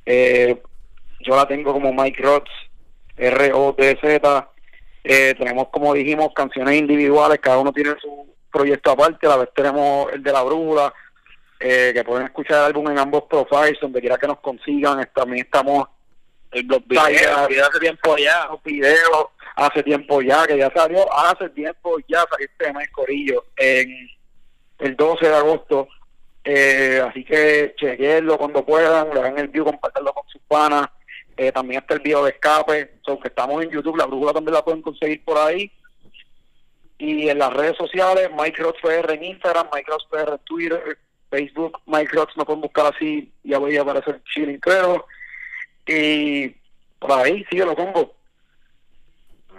Eh, 0.06 0.56
yo 1.20 1.36
la 1.36 1.46
tengo 1.46 1.74
como 1.74 1.92
Mike 1.92 2.22
Rods, 2.22 2.50
R-O-T-Z. 3.18 4.50
Eh, 5.04 5.34
tenemos, 5.38 5.68
como 5.68 5.92
dijimos, 5.92 6.30
canciones 6.34 6.76
individuales, 6.76 7.40
cada 7.40 7.58
uno 7.58 7.74
tiene 7.74 7.90
su 8.00 8.26
proyecto 8.50 8.92
aparte. 8.92 9.26
A 9.26 9.30
la 9.30 9.36
vez 9.36 9.50
tenemos 9.54 10.10
el 10.14 10.22
de 10.22 10.32
la 10.32 10.42
brújula, 10.42 10.94
eh, 11.60 11.90
que 11.92 12.04
pueden 12.04 12.24
escuchar 12.24 12.60
el 12.60 12.64
álbum 12.68 12.90
en 12.90 12.98
ambos 12.98 13.24
profiles, 13.24 13.78
donde 13.82 14.00
quiera 14.00 14.16
que 14.16 14.28
nos 14.28 14.40
consigan. 14.40 15.06
También 15.14 15.44
estamos 15.44 15.88
Los 16.52 16.86
videos, 16.86 17.68
hace 17.68 17.80
tiempo 17.80 18.16
ya. 18.16 18.46
los 18.46 18.62
videos 18.62 19.26
hace 19.58 19.82
tiempo 19.82 20.22
ya, 20.22 20.46
que 20.46 20.56
ya 20.56 20.70
salió, 20.74 21.12
hace 21.12 21.48
tiempo 21.50 21.98
ya 22.06 22.24
salió 22.30 22.46
este 22.46 22.64
tema 22.64 22.80
de 22.80 22.88
Corillo 22.88 23.44
en 23.56 24.08
el 24.78 24.96
12 24.96 25.28
de 25.28 25.34
agosto. 25.34 25.88
Eh, 26.44 27.02
así 27.06 27.24
que 27.24 27.74
chequenlo 27.76 28.38
cuando 28.38 28.64
puedan, 28.64 29.12
le 29.12 29.20
hagan 29.20 29.38
el 29.38 29.48
view, 29.48 29.64
compartirlo 29.64 30.12
con 30.12 30.28
sus 30.28 30.40
panas. 30.42 30.88
Eh, 31.36 31.52
también 31.52 31.80
está 31.80 31.94
el 31.94 32.00
video 32.00 32.24
de 32.24 32.30
escape, 32.30 32.98
so, 33.04 33.18
que 33.18 33.28
estamos 33.28 33.62
en 33.62 33.70
YouTube, 33.70 33.96
la 33.96 34.06
brújula 34.06 34.32
también 34.32 34.54
la 34.54 34.64
pueden 34.64 34.82
conseguir 34.82 35.24
por 35.24 35.38
ahí. 35.38 35.70
Y 36.98 37.28
en 37.28 37.38
las 37.38 37.52
redes 37.52 37.76
sociales, 37.76 38.30
Mike 38.36 38.62
Rods 38.62 38.80
PR 38.80 39.12
en 39.12 39.24
Instagram, 39.24 39.68
Mike 39.72 39.90
Rods 39.90 40.06
PR 40.10 40.32
en 40.32 40.38
Twitter, 40.38 40.98
Facebook, 41.30 41.80
Mike 41.86 42.10
Rods 42.12 42.36
me 42.36 42.44
pueden 42.44 42.60
buscar 42.60 42.92
así, 42.92 43.32
ya 43.44 43.58
voy 43.58 43.76
a 43.76 43.82
aparecer 43.82 44.20
chilling, 44.32 44.58
creo. 44.58 45.04
Y 45.88 46.54
por 46.98 47.12
ahí, 47.12 47.44
síguelo, 47.50 47.74
combo. 47.74 48.12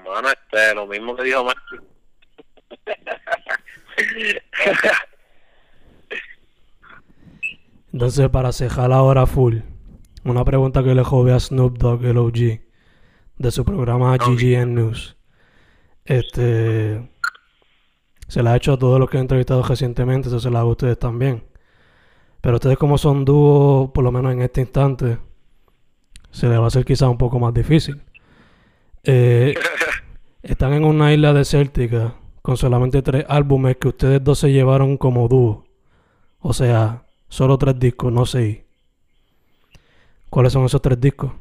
Bueno, 0.06 0.30
este, 0.30 0.76
lo 0.76 0.86
mismo 0.86 1.16
que 1.16 1.24
dijo 1.24 1.44
Marky. 1.44 1.78
Entonces, 7.92 8.30
para 8.30 8.52
cejar 8.52 8.92
ahora 8.92 9.26
full, 9.26 9.62
una 10.24 10.46
pregunta 10.46 10.84
que 10.84 10.94
le 10.94 11.04
jode 11.04 11.34
a 11.34 11.40
Snoop 11.40 11.80
Dogg, 11.80 12.06
el 12.06 12.18
OG, 12.18 12.60
de 13.38 13.52
su 13.52 13.66
programa 13.66 14.16
GGN 14.18 14.76
News. 14.76 15.18
Este. 16.06 17.10
Se 18.28 18.44
la 18.44 18.54
ha 18.54 18.58
hecho 18.58 18.74
a 18.74 18.78
todos 18.78 19.00
los 19.00 19.10
que 19.10 19.18
he 19.18 19.22
entrevistado 19.22 19.64
recientemente, 19.64 20.28
eso 20.28 20.40
se 20.40 20.52
la 20.52 20.60
hago 20.60 20.70
a 20.70 20.74
ustedes 20.74 21.00
también. 21.00 21.44
Pero 22.42 22.56
ustedes 22.56 22.78
como 22.78 23.00
son 23.00 23.26
dúo, 23.26 23.92
por 23.92 24.04
lo 24.04 24.12
menos 24.12 24.34
en 24.34 24.44
este 24.44 24.62
instante, 24.62 25.18
se 26.32 26.48
les 26.48 26.60
va 26.60 26.66
a 26.66 26.68
hacer 26.68 26.86
quizás 26.86 27.10
un 27.10 27.18
poco 27.18 27.40
más 27.40 27.54
difícil. 27.54 28.02
Eh, 29.04 29.56
están 30.44 30.74
en 30.74 30.86
una 30.86 31.14
isla 31.14 31.34
desértica 31.34 32.16
con 32.42 32.58
solamente 32.58 33.02
tres 33.02 33.26
álbumes 33.28 33.78
que 33.78 33.90
ustedes 33.90 34.24
dos 34.24 34.40
se 34.40 34.52
llevaron 34.52 34.98
como 34.98 35.28
dúo. 35.28 35.66
O 36.40 36.54
sea, 36.54 37.04
solo 37.28 37.58
tres 37.58 37.78
discos, 37.80 38.12
no 38.12 38.26
seis. 38.26 38.60
¿Cuáles 40.30 40.54
son 40.54 40.66
esos 40.66 40.82
tres 40.82 41.00
discos? 41.00 41.32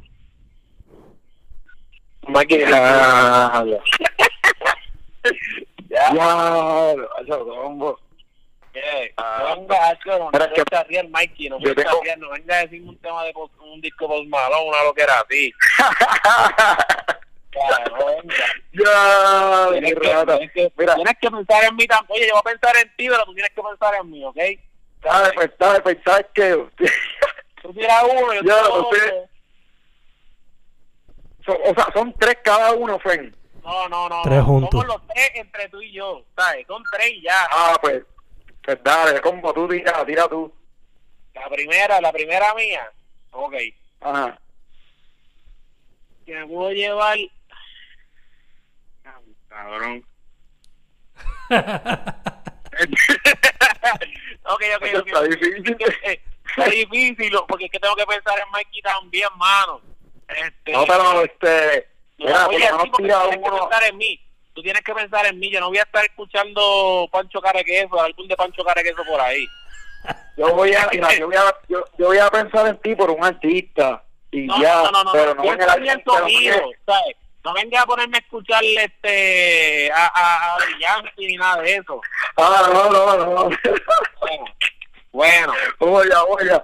Máquina. 2.27 3.63
Ya, 5.89 6.93
eso, 7.21 7.97
Ah. 9.17 9.43
no 9.55 9.61
venga, 9.61 9.97
no 10.19 10.77
a 10.77 10.83
rier, 10.83 11.07
Mikey, 11.09 11.49
no 11.49 11.57
a 11.57 11.59
no 12.17 12.29
venga 12.29 12.55
a 12.55 12.61
decirme 12.61 12.89
un 12.89 12.97
tema 12.99 13.23
de 13.23 13.33
post- 13.33 13.53
un 13.59 13.81
disco 13.81 14.07
por 14.07 14.25
malón, 14.27 14.67
una 14.67 14.83
loquera 14.83 15.19
así. 15.21 15.51
Claro, 17.51 17.97
no 17.97 18.05
venga. 18.05 18.35
Ya, 18.73 19.67
Tienes 19.71 19.93
que, 19.95 19.99
tienes, 19.99 20.51
que, 20.53 20.71
Mira, 20.77 20.95
tienes 20.95 21.15
que 21.19 21.31
pensar 21.31 21.63
en 21.63 21.75
mí 21.75 21.87
también. 21.87 22.11
Oye, 22.19 22.27
yo 22.27 22.33
voy 22.33 22.39
a 22.39 22.43
pensar 22.57 22.77
en 22.77 22.95
ti, 22.95 23.09
pero 23.09 23.23
tú 23.25 23.33
tienes 23.33 23.51
que 23.53 23.61
pensar 23.61 23.95
en 23.95 24.09
mí, 24.11 24.23
¿ok? 24.23 24.37
sabes, 25.01 25.31
pues, 25.33 25.51
sabes, 25.57 25.81
pues, 25.81 25.97
sabes 26.05 26.25
que 26.33 26.65
Tú 27.61 27.73
tiras 27.73 28.03
uno, 28.03 28.33
yo 28.35 28.41
tiro 28.41 28.73
otro. 28.73 28.99
sé. 28.99 29.29
son, 31.45 31.57
o 31.65 31.73
sea, 31.73 31.87
son 31.93 32.13
tres 32.19 32.37
cada 32.43 32.73
uno, 32.73 32.99
Fen. 32.99 33.35
No, 33.63 33.89
no, 33.89 34.07
no. 34.09 34.21
Tres 34.23 34.37
no. 34.37 34.45
juntos. 34.45 34.69
Somos 34.71 34.87
los 34.87 35.07
tres 35.07 35.31
entre 35.35 35.69
tú 35.69 35.81
y 35.81 35.91
yo, 35.91 36.21
¿sabes? 36.37 36.65
Son 36.67 36.83
tres 36.91 37.11
y 37.13 37.21
ya. 37.23 37.47
Ah, 37.51 37.77
pues, 37.81 38.03
pues 38.63 38.83
dale, 38.83 39.21
como 39.21 39.53
tú 39.53 39.67
tira, 39.67 40.05
tira 40.05 40.27
tú. 40.27 40.53
La 41.33 41.49
primera, 41.49 41.99
la 42.01 42.11
primera 42.11 42.53
mía. 42.55 42.91
Ok. 43.31 43.53
Ajá. 44.01 44.39
Que 46.25 46.35
me 46.35 46.47
puedo 46.47 46.71
llevar. 46.71 47.17
Ah, 49.05 49.19
Cabrón. 49.47 50.05
ok, 54.43 54.63
ok, 54.75 54.83
Eso 54.83 54.99
ok. 54.99 55.07
está 55.07 55.23
difícil. 55.23 55.77
Está 56.49 56.65
difícil, 56.65 57.31
porque 57.47 57.65
es 57.65 57.71
que 57.71 57.79
tengo 57.79 57.95
que 57.95 58.07
pensar 58.07 58.39
en 58.39 58.49
Mikey 58.51 58.81
también, 58.81 59.29
mano. 59.37 59.81
Este, 60.27 60.71
No, 60.71 60.83
pero 60.87 61.21
este, 61.23 61.87
no, 62.17 62.25
mira, 62.25 62.45
por 62.45 62.55
oye, 62.55 62.59
lo 62.59 62.65
sí, 62.65 62.73
menos 62.83 62.97
tira 62.97 63.27
uno. 63.27 63.59
pensar 63.69 63.83
en 63.83 63.97
mí. 63.97 64.19
Tú 64.59 64.63
tienes 64.63 64.81
que 64.81 64.93
pensar 64.93 65.25
en 65.25 65.39
mí. 65.39 65.49
Yo 65.49 65.61
no 65.61 65.69
voy 65.69 65.77
a 65.77 65.83
estar 65.83 66.03
escuchando 66.03 67.07
Pancho 67.13 67.39
Carequeso, 67.39 67.97
algún 67.97 68.27
de 68.27 68.35
Pancho 68.35 68.61
Carequeso 68.61 69.05
por 69.05 69.21
ahí. 69.21 69.47
Yo 70.35 70.53
voy 70.53 70.73
a, 70.73 70.85
mira, 70.91 71.15
yo 71.17 71.27
voy 71.27 71.37
a, 71.37 71.55
yo, 71.69 71.85
yo 71.97 72.07
voy 72.07 72.17
a 72.17 72.29
pensar 72.29 72.67
en 72.67 72.77
ti 72.79 72.93
por 72.93 73.09
un 73.09 73.23
artista 73.23 74.03
y 74.31 74.41
No, 74.47 74.61
ya, 74.61 74.83
no, 74.83 74.91
no, 74.91 75.03
no, 75.05 75.11
pero 75.13 75.33
no, 75.33 75.43
no 75.43 75.49
¿sabes? 76.85 77.15
No 77.45 77.53
venga 77.53 77.81
a 77.81 77.85
ponerme 77.85 78.17
a 78.17 78.19
escuchar 78.19 78.61
este 78.65 79.89
a, 79.93 80.07
a, 80.07 80.55
a 80.55 80.57
Yankee 80.77 81.25
ni 81.25 81.37
nada 81.37 81.61
de 81.61 81.75
eso. 81.75 82.01
Ah, 82.35 82.69
no, 82.73 82.89
no, 82.89 83.15
no. 83.17 83.57
Bueno, 85.13 85.53
Oye, 85.77 86.11
oye. 86.27 86.61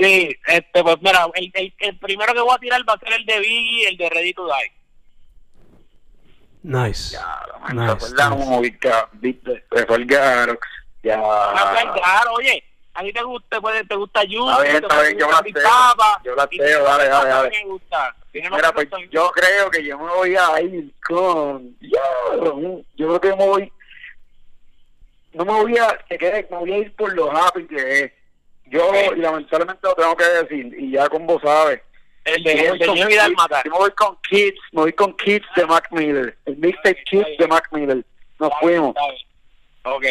sí, 0.00 0.36
este, 0.48 0.82
pues 0.82 0.96
mira, 1.00 1.28
el, 1.34 1.48
el, 1.54 1.72
el 1.78 1.98
primero 2.00 2.34
que 2.34 2.40
voy 2.40 2.56
a 2.56 2.58
tirar 2.58 2.80
va 2.88 2.94
a 2.94 2.98
ser 2.98 3.12
el 3.12 3.24
de 3.24 3.38
Biggie, 3.38 3.88
el 3.88 3.96
de 3.96 4.10
Ready 4.10 4.34
to 4.34 4.46
Die. 4.46 4.77
Nice. 6.62 7.12
Ya, 7.12 7.40
Nice, 7.72 7.86
¿te 7.86 7.92
acuerdas 7.92 8.30
nice. 9.20 9.64
Se 9.72 9.86
fue 9.86 9.96
el 9.96 10.06
Garox. 10.06 10.66
Ya. 11.02 11.16
Van 11.18 11.56
a 11.58 11.72
cargar, 11.74 12.26
oye, 12.34 12.62
a 12.94 13.02
ti 13.02 13.12
te 13.12 13.22
gusta, 13.22 13.60
puede, 13.60 13.84
te 13.84 13.94
gusta 13.94 14.24
Yuki, 14.24 14.50
Está 14.50 14.62
bien, 14.62 14.72
te 14.72 14.86
está 14.86 15.02
bien, 15.02 15.18
yo 15.18 15.30
la. 15.30 15.62
Papa, 15.62 16.20
Yo 16.24 16.34
la 16.34 16.48
y 16.50 16.56
sé, 16.56 16.64
te- 16.64 16.82
dale, 16.82 17.08
dale, 17.08 17.28
dale. 17.28 17.50
Me 17.50 17.64
gusta. 17.64 18.16
Tiene 18.32 18.50
Mira, 18.50 18.62
más 18.72 18.72
pues 18.72 18.88
yo 19.10 19.30
creo 19.30 19.70
que 19.70 19.84
yo 19.84 19.98
me 19.98 20.12
voy 20.12 20.36
a 20.36 20.60
ir 20.60 20.92
con. 21.06 21.76
Ya, 21.80 22.00
yo 22.96 23.18
creo 23.18 23.20
que 23.20 23.28
me 23.36 23.46
voy. 23.46 23.72
No 25.32 25.44
me 25.44 25.52
voy 25.52 25.78
a. 25.78 25.96
Que 26.08 26.18
quede, 26.18 26.46
me 26.50 26.56
voy 26.56 26.72
a 26.72 26.78
ir 26.78 26.96
por 26.96 27.12
lo 27.14 27.30
happy 27.30 27.66
que 27.66 28.00
es. 28.00 28.12
Yo, 28.66 28.86
Ok. 28.88 28.96
y 29.16 29.20
lamentablemente 29.20 29.80
lo 29.86 29.94
tengo 29.94 30.16
que 30.16 30.24
decir, 30.24 30.74
y 30.78 30.90
ya 30.90 31.08
con 31.08 31.26
vos 31.26 31.40
sabes. 31.42 31.80
El 32.34 32.42
de, 32.42 32.54
me 32.54 32.60
el 32.62 32.68
voy 32.70 32.78
de 32.78 32.86
yo 32.86 33.70
me 33.70 33.78
voy 33.78 33.90
con 33.92 34.16
Kids, 34.28 34.60
me 34.72 34.82
voy 34.82 34.92
con 34.92 35.16
Kids 35.16 35.46
de 35.56 35.66
Mac 35.66 35.88
Miller. 35.90 36.36
El 36.46 36.56
mixtape 36.56 37.02
Kids 37.04 37.38
de 37.38 37.46
Mac 37.46 37.68
Miller. 37.72 38.04
Nos 38.38 38.52
fuimos. 38.60 38.94
Ok. 39.84 40.04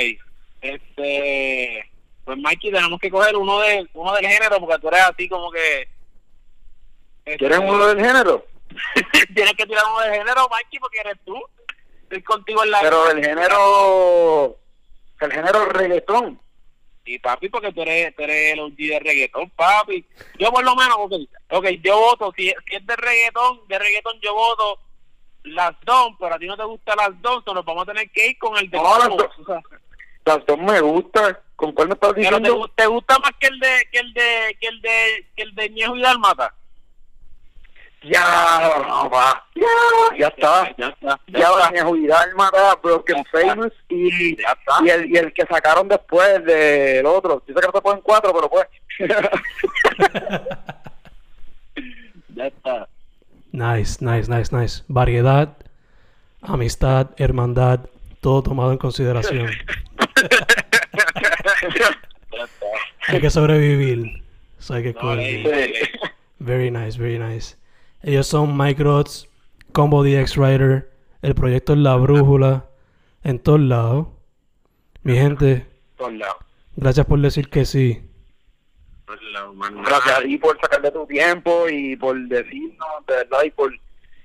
Este. 0.62 1.92
Pues 2.26 2.38
Mikey, 2.38 2.72
tenemos 2.72 3.00
que 3.00 3.10
coger 3.10 3.36
uno 3.36 3.60
de 3.62 3.88
uno 3.94 4.14
del 4.14 4.28
género 4.28 4.60
porque 4.60 4.80
tú 4.80 4.88
eres 4.90 5.02
así 5.02 5.30
como 5.30 5.50
que. 5.52 5.88
este, 7.26 7.38
¿Quieres 7.38 7.60
uno 7.60 7.88
del 7.88 8.06
género? 8.06 8.46
Tienes 9.34 9.54
que 9.54 9.66
tirar 9.66 9.86
uno 9.90 10.02
del 10.02 10.14
género, 10.14 10.50
Mikey, 10.50 10.80
porque 10.80 11.00
eres 11.00 11.18
tú. 11.26 11.42
Estoy 12.04 12.22
contigo 12.24 12.64
en 12.64 12.72
la. 12.72 12.82
Pero 12.82 13.06
del 13.08 13.24
género. 13.24 14.58
El 15.20 15.32
género 15.32 15.66
reggaetón. 15.66 16.40
Y 17.08 17.20
papi, 17.20 17.50
porque 17.50 17.72
tú 17.72 17.82
eres, 17.84 18.16
tú 18.16 18.24
eres 18.24 18.54
el 18.54 18.60
OG 18.60 18.76
de 18.76 19.00
reggaetón, 19.00 19.50
papi. 19.52 20.06
Yo 20.38 20.52
por 20.52 20.64
lo 20.64 20.76
menos, 20.76 20.96
ok, 20.98 21.14
okay 21.50 21.80
yo 21.84 21.98
voto, 21.98 22.34
si, 22.36 22.54
si 22.68 22.76
es 22.76 22.86
de 22.86 22.96
reggaetón, 22.96 23.62
de 23.68 23.80
reggaetón 23.80 24.20
yo 24.22 24.34
voto 24.34 24.80
las 25.44 25.74
dos, 25.86 26.10
pero 26.20 26.36
a 26.36 26.40
ti 26.40 26.46
no 26.46 26.58
te 26.58 26.64
gustan 26.64 26.98
las 26.98 27.22
dos, 27.22 27.38
entonces 27.38 27.56
nos 27.56 27.66
vamos 27.66 27.84
a 27.84 27.94
tener 27.94 28.10
que 28.12 28.28
ir 28.32 28.38
con 28.38 28.58
el 28.58 28.70
de 28.70 28.78
No, 28.78 29.00
las 29.00 29.10
dos. 29.10 29.30
O 29.40 29.46
sea, 29.46 29.62
Las 30.26 30.46
dos 30.46 30.58
me 30.60 30.82
gustan. 30.82 31.38
¿Con 31.56 31.72
cuál 31.72 31.88
me 31.88 31.94
estás 31.96 32.14
pero 32.14 32.38
te, 32.38 32.44
diciendo? 32.44 32.72
te 32.76 32.86
gusta 32.86 33.18
más 33.20 33.32
que 33.40 33.48
el 33.48 33.60
de 33.60 33.88
que 33.92 34.00
el 34.00 34.14
de 34.14 34.58
que 34.60 34.68
el 34.68 34.82
de 34.82 35.26
que 35.36 35.42
el 35.44 35.56
de 35.56 35.70
Ñejo 35.70 35.96
y 35.96 36.02
Dalmata. 36.02 36.54
Ya, 38.10 38.84
no, 38.88 39.10
va. 39.10 39.44
Ya, 39.56 40.18
ya 40.18 40.28
está. 40.28 40.76
Ya 40.78 40.88
está. 40.90 41.20
Ya 41.28 41.84
jubilar 41.84 42.34
mata 42.36 42.76
Broken 42.82 43.26
Famous 43.26 43.74
y, 43.90 44.36
Ya 44.42 44.52
está. 44.52 44.86
y, 44.86 44.90
el, 44.90 45.12
y 45.12 45.18
el 45.18 45.34
que 45.34 45.46
sacaron 45.46 45.88
después 45.88 46.44
del 46.46 47.06
otro. 47.06 47.44
Yo 47.48 47.54
sé 47.54 47.60
que 47.60 47.68
no 47.68 47.74
se 47.74 47.82
pueden 47.82 48.02
cuatro, 48.02 48.34
pero 48.34 48.50
pues. 48.50 48.68
Ya 52.36 52.48
está. 52.48 52.88
Nice, 53.52 53.98
nice, 54.06 54.32
nice, 54.32 54.56
nice. 54.56 54.84
Variedad, 54.88 55.58
amistad, 56.42 57.08
hermandad, 57.18 57.80
todo 58.22 58.44
tomado 58.44 58.72
en 58.72 58.78
consideración. 58.78 59.48
Ya 62.32 62.44
está. 62.44 62.66
Hay 63.08 63.22
que 63.22 63.30
sobrevivir. 63.32 64.24
So 64.60 64.76
hay 64.76 64.84
que 64.84 64.94
No. 64.94 65.16
Very 66.40 66.70
nice, 66.70 67.00
very 67.00 67.18
nice. 67.18 67.56
Ellos 68.04 68.28
son 68.28 68.58
Mike 68.58 68.84
Rods, 68.84 69.28
Combo 69.72 70.04
DX 70.04 70.36
Rider, 70.36 70.92
el 71.22 71.36
proyecto 71.36 71.76
La 71.76 71.96
Brújula, 71.96 72.66
en 73.24 73.40
todos 73.40 73.60
lados. 73.60 74.08
Mi 75.04 75.16
gente, 75.16 75.66
Por 75.98 76.14
lado. 76.14 76.36
gracias 76.76 77.06
por 77.06 77.20
decir 77.20 77.50
que 77.50 77.66
sí. 77.66 78.04
Gracias 79.86 80.18
a 80.20 80.22
ti 80.22 80.38
por 80.38 80.60
sacarle 80.60 80.92
tu 80.92 81.06
tiempo 81.08 81.70
y 81.70 81.96
por 81.96 82.18
decirnos, 82.28 82.88
de 83.08 83.14
verdad, 83.16 83.44
y 83.46 83.52
por 83.52 83.74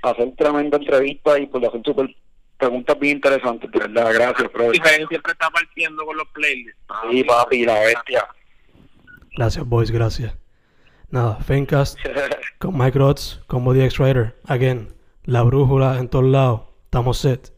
hacer 0.03 0.35
tremenda 0.37 0.77
entrevista 0.77 1.39
y 1.39 1.47
por 1.47 1.65
hacer 1.65 1.81
super 1.85 2.15
preguntas 2.59 2.99
bien 2.99 3.17
interesantes, 3.17 3.71
de 3.71 3.79
verdad. 3.79 4.13
Gracias, 4.13 4.53
bro. 4.53 4.73
Y 4.73 4.77
siempre 4.81 5.33
está 5.33 5.51
partiendo 5.51 6.05
con 6.05 6.17
los 6.17 6.27
playlists. 6.29 6.81
Sí, 7.11 7.25
papi, 7.25 7.65
la 7.65 7.81
bestia. 7.81 8.27
Gracias, 9.37 9.67
boys, 9.67 9.91
gracias. 9.91 10.35
Nada, 11.13 11.37
Fencast 11.45 11.99
con 12.59 12.79
Mike 12.79 12.99
Rods, 12.99 13.43
Combo 13.47 13.75
DX 13.75 13.99
Rider. 13.99 14.35
Again, 14.47 14.95
La 15.25 15.43
Brújula 15.43 15.99
en 15.99 16.09
todos 16.09 16.25
lados. 16.25 16.63
Estamos 16.85 17.19
set. 17.19 17.53